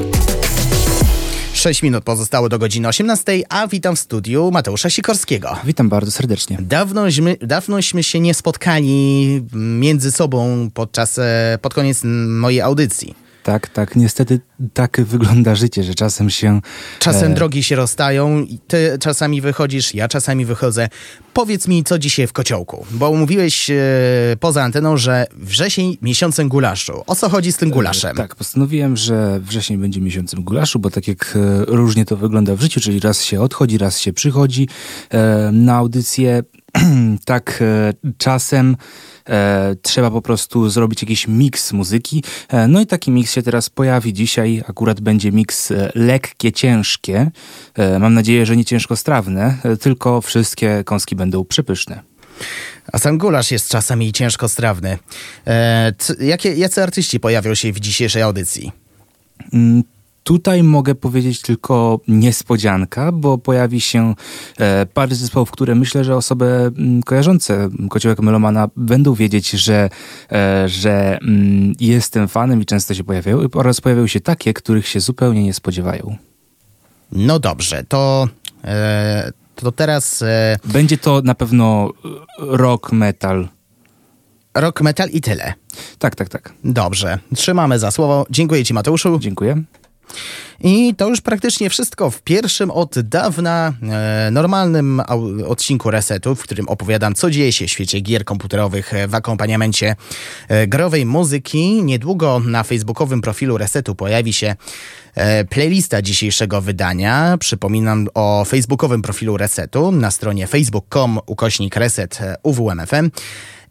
6 1.62 1.82
minut 1.82 2.04
pozostało 2.04 2.48
do 2.48 2.58
godziny 2.58 2.88
18, 2.88 3.42
a 3.48 3.66
witam 3.66 3.96
w 3.96 3.98
studiu 3.98 4.50
Mateusza 4.50 4.90
Sikorskiego. 4.90 5.56
Witam 5.64 5.88
bardzo 5.88 6.10
serdecznie. 6.10 6.58
Dawnośmy, 6.60 7.36
dawnośmy 7.40 8.02
się 8.02 8.20
nie 8.20 8.34
spotkali 8.34 9.42
między 9.54 10.12
sobą 10.12 10.70
podczas, 10.74 11.18
e, 11.18 11.58
pod 11.62 11.74
koniec 11.74 12.00
mojej 12.28 12.60
audycji. 12.60 13.21
Tak, 13.42 13.68
tak. 13.68 13.96
Niestety 13.96 14.40
tak 14.74 15.00
wygląda 15.00 15.54
życie, 15.54 15.82
że 15.82 15.94
czasem 15.94 16.30
się. 16.30 16.60
Czasem 16.98 17.32
e... 17.32 17.34
drogi 17.34 17.62
się 17.62 17.76
rozstają, 17.76 18.46
ty 18.66 18.98
czasami 19.00 19.40
wychodzisz, 19.40 19.94
ja 19.94 20.08
czasami 20.08 20.44
wychodzę. 20.44 20.88
Powiedz 21.34 21.68
mi, 21.68 21.84
co 21.84 21.98
dzisiaj 21.98 22.26
w 22.26 22.32
kociołku, 22.32 22.86
bo 22.90 23.12
mówiłeś 23.12 23.70
e, 23.70 23.76
poza 24.40 24.62
anteną, 24.62 24.96
że 24.96 25.26
wrzesień 25.36 25.96
miesiącem 26.02 26.48
gulaszu. 26.48 27.02
O 27.06 27.14
co 27.14 27.28
chodzi 27.28 27.52
z 27.52 27.56
tym 27.56 27.70
gulaszem? 27.70 28.10
E, 28.10 28.14
tak, 28.14 28.36
postanowiłem, 28.36 28.96
że 28.96 29.40
wrzesień 29.40 29.78
będzie 29.78 30.00
miesiącem 30.00 30.44
gulaszu, 30.44 30.78
bo 30.78 30.90
tak 30.90 31.08
jak 31.08 31.36
e, 31.36 31.64
różnie 31.64 32.04
to 32.04 32.16
wygląda 32.16 32.56
w 32.56 32.60
życiu, 32.60 32.80
czyli 32.80 33.00
raz 33.00 33.24
się 33.24 33.40
odchodzi, 33.40 33.78
raz 33.78 33.98
się 33.98 34.12
przychodzi 34.12 34.68
e, 35.10 35.50
na 35.52 35.74
audycję. 35.74 36.42
tak 37.24 37.62
czasem 38.18 38.76
e, 39.28 39.76
trzeba 39.82 40.10
po 40.10 40.22
prostu 40.22 40.70
zrobić 40.70 41.02
jakiś 41.02 41.28
miks 41.28 41.72
muzyki. 41.72 42.24
E, 42.48 42.68
no 42.68 42.80
i 42.80 42.86
taki 42.86 43.10
miks 43.10 43.32
się 43.32 43.42
teraz 43.42 43.70
pojawi 43.70 44.12
dzisiaj. 44.12 44.62
Akurat 44.68 45.00
będzie 45.00 45.32
miks 45.32 45.70
e, 45.70 45.92
lekkie, 45.94 46.52
ciężkie. 46.52 47.30
E, 47.74 47.98
mam 47.98 48.14
nadzieję, 48.14 48.46
że 48.46 48.56
nie 48.56 48.64
ciężkostrawne, 48.64 49.58
e, 49.64 49.76
tylko 49.76 50.20
wszystkie 50.20 50.84
kąski 50.84 51.16
będą 51.16 51.44
przepyszne. 51.44 52.02
A 52.92 52.98
sam 52.98 53.18
gulasz 53.18 53.50
jest 53.50 53.68
czasami 53.68 54.12
ciężkostrawny. 54.12 54.98
E, 55.46 55.92
jakie, 56.20 56.54
jacy 56.54 56.82
artyści 56.82 57.20
pojawią 57.20 57.54
się 57.54 57.72
w 57.72 57.80
dzisiejszej 57.80 58.22
audycji? 58.22 58.72
Tutaj 60.24 60.62
mogę 60.62 60.94
powiedzieć 60.94 61.40
tylko 61.40 62.00
niespodzianka, 62.08 63.12
bo 63.12 63.38
pojawi 63.38 63.80
się 63.80 64.14
e, 64.58 64.86
parę 64.86 65.14
zespołów, 65.14 65.50
które 65.50 65.74
myślę, 65.74 66.04
że 66.04 66.16
osoby 66.16 66.44
mm, 66.44 67.02
kojarzące 67.02 67.68
Kociołek 67.90 68.20
Melomana 68.20 68.68
będą 68.76 69.14
wiedzieć, 69.14 69.50
że, 69.50 69.88
e, 70.32 70.68
że 70.68 71.18
mm, 71.18 71.72
jestem 71.80 72.28
fanem 72.28 72.62
i 72.62 72.66
często 72.66 72.94
się 72.94 73.04
pojawiają 73.04 73.38
oraz 73.54 73.80
pojawiają 73.80 74.06
się 74.06 74.20
takie, 74.20 74.54
których 74.54 74.88
się 74.88 75.00
zupełnie 75.00 75.44
nie 75.44 75.54
spodziewają. 75.54 76.16
No 77.12 77.38
dobrze, 77.38 77.84
to, 77.88 78.28
e, 78.64 79.32
to 79.54 79.72
teraz... 79.72 80.22
E, 80.22 80.58
Będzie 80.64 80.98
to 80.98 81.22
na 81.24 81.34
pewno 81.34 81.90
rock 82.38 82.92
metal. 82.92 83.48
Rock 84.54 84.80
metal 84.80 85.08
i 85.08 85.20
tyle. 85.20 85.54
Tak, 85.98 86.16
tak, 86.16 86.28
tak. 86.28 86.52
Dobrze, 86.64 87.18
trzymamy 87.34 87.78
za 87.78 87.90
słowo. 87.90 88.26
Dziękuję 88.30 88.64
Ci 88.64 88.74
Mateuszu. 88.74 89.18
Dziękuję. 89.18 89.62
I 90.64 90.94
to 90.96 91.08
już 91.08 91.20
praktycznie 91.20 91.70
wszystko 91.70 92.10
w 92.10 92.22
pierwszym 92.22 92.70
od 92.70 93.00
dawna 93.00 93.72
e, 93.82 94.30
normalnym 94.30 95.02
odcinku 95.46 95.90
Resetu, 95.90 96.34
w 96.34 96.42
którym 96.42 96.68
opowiadam, 96.68 97.14
co 97.14 97.30
dzieje 97.30 97.52
się 97.52 97.66
w 97.66 97.70
świecie 97.70 98.00
gier 98.00 98.24
komputerowych 98.24 98.92
w 99.08 99.14
akompaniamencie 99.14 99.96
e, 100.48 100.66
growej 100.66 101.06
muzyki. 101.06 101.82
Niedługo 101.82 102.40
na 102.40 102.62
facebookowym 102.62 103.20
profilu 103.20 103.58
Resetu 103.58 103.94
pojawi 103.94 104.32
się 104.32 104.56
e, 105.14 105.44
playlista 105.44 106.02
dzisiejszego 106.02 106.60
wydania. 106.60 107.36
Przypominam 107.40 108.08
o 108.14 108.44
facebookowym 108.44 109.02
profilu 109.02 109.36
Resetu 109.36 109.92
na 109.92 110.10
stronie 110.10 110.46
facebook.com 110.46 111.20
ukośnik 111.26 111.76
reset 111.76 112.18
UWMFM. 112.42 113.10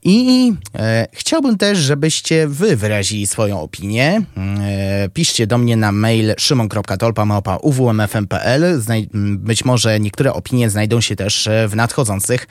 I 0.04 0.54
e, 0.76 1.08
chciałbym 1.14 1.58
też, 1.58 1.78
żebyście 1.78 2.48
wy 2.48 2.76
wyrazili 2.76 3.28
swoją 3.28 3.62
opinię. 3.62 4.22
E, 4.38 5.10
piszcie 5.10 5.48
do 5.48 5.58
mnie 5.58 5.78
na 5.78 5.92
mail 5.92 6.34
szymon.tolpa.uwmfm.pl. 6.38 8.82
być 9.38 9.66
może 9.66 10.00
niektóre 10.00 10.34
opinie 10.34 10.70
znajdą 10.70 11.02
się 11.02 11.16
też 11.16 11.48
e, 11.48 11.68
w 11.68 11.76
nadchodzących 11.76 12.48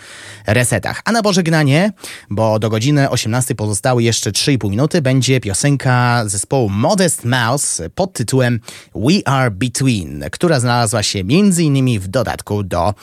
resetach. 0.47 1.03
A 1.05 1.13
na 1.13 1.23
pożegnanie, 1.23 1.93
bo 2.31 2.59
do 2.59 2.71
godziny 2.71 3.11
18 3.11 3.55
pozostały 3.55 4.03
jeszcze 4.03 4.31
3,5 4.31 4.71
minuty, 4.71 5.03
będzie 5.03 5.41
piosenka 5.41 6.23
zespołu 6.27 6.69
Modest 6.69 7.25
Mouse 7.25 7.91
pod 7.95 8.13
tytułem 8.13 8.61
We 8.95 9.29
Are 9.29 9.51
Between, 9.51 10.25
która 10.33 10.61
znalazła 10.61 11.03
się 11.03 11.25
między 11.25 11.65
innymi 11.65 11.99
w 11.99 12.09
dodatku 12.09 12.63
do 12.63 12.95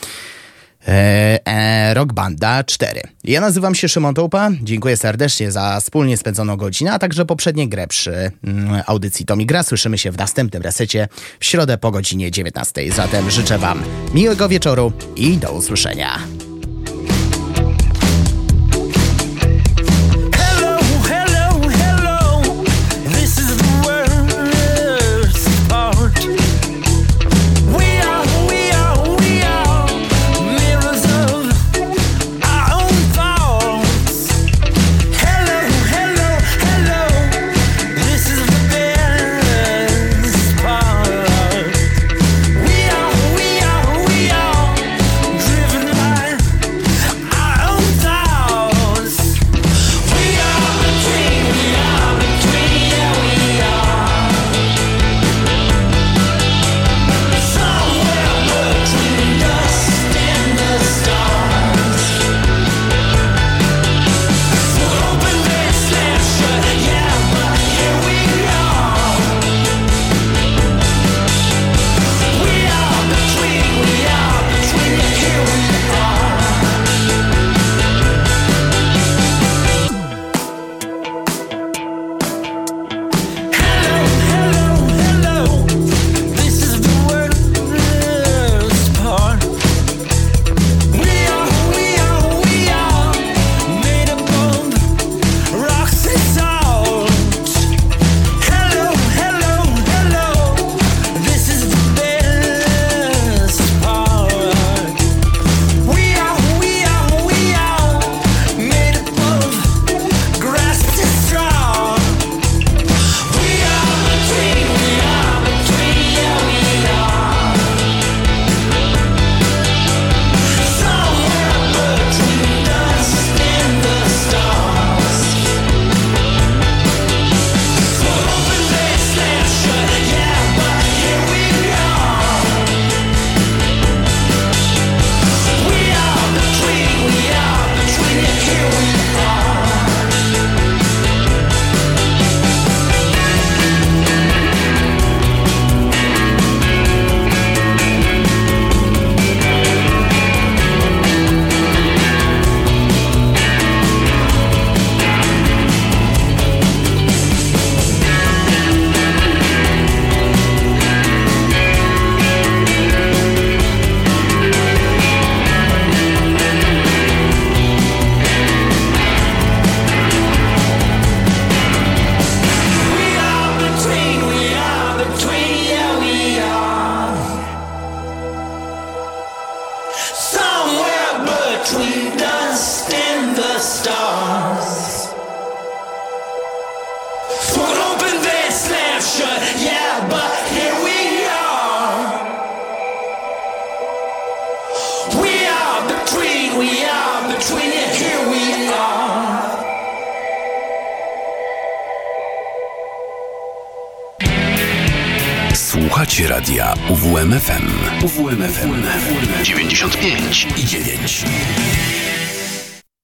e 0.87 1.93
Rock 1.93 2.13
Banda 2.13 2.63
4. 2.63 3.01
Ja 3.23 3.41
nazywam 3.41 3.75
się 3.75 3.89
Szymon 3.89 4.13
Tołpa, 4.15 4.49
dziękuję 4.61 4.97
serdecznie 4.97 5.51
za 5.51 5.79
wspólnie 5.79 6.17
spędzoną 6.17 6.57
godzinę, 6.57 6.93
a 6.93 6.99
także 6.99 7.25
poprzednie 7.25 7.69
grę 7.69 7.87
przy 7.87 8.31
mm, 8.43 8.81
audycji 8.87 9.25
Tomi 9.25 9.45
Gra. 9.45 9.63
Słyszymy 9.63 9.97
się 9.97 10.11
w 10.11 10.17
następnym 10.17 10.63
resecie 10.63 11.07
w 11.39 11.45
środę 11.45 11.77
po 11.77 11.91
godzinie 11.91 12.31
19. 12.31 12.91
Zatem 12.91 13.31
życzę 13.31 13.57
Wam 13.57 13.83
miłego 14.13 14.49
wieczoru 14.49 14.91
i 15.15 15.37
do 15.37 15.51
usłyszenia. 15.51 16.46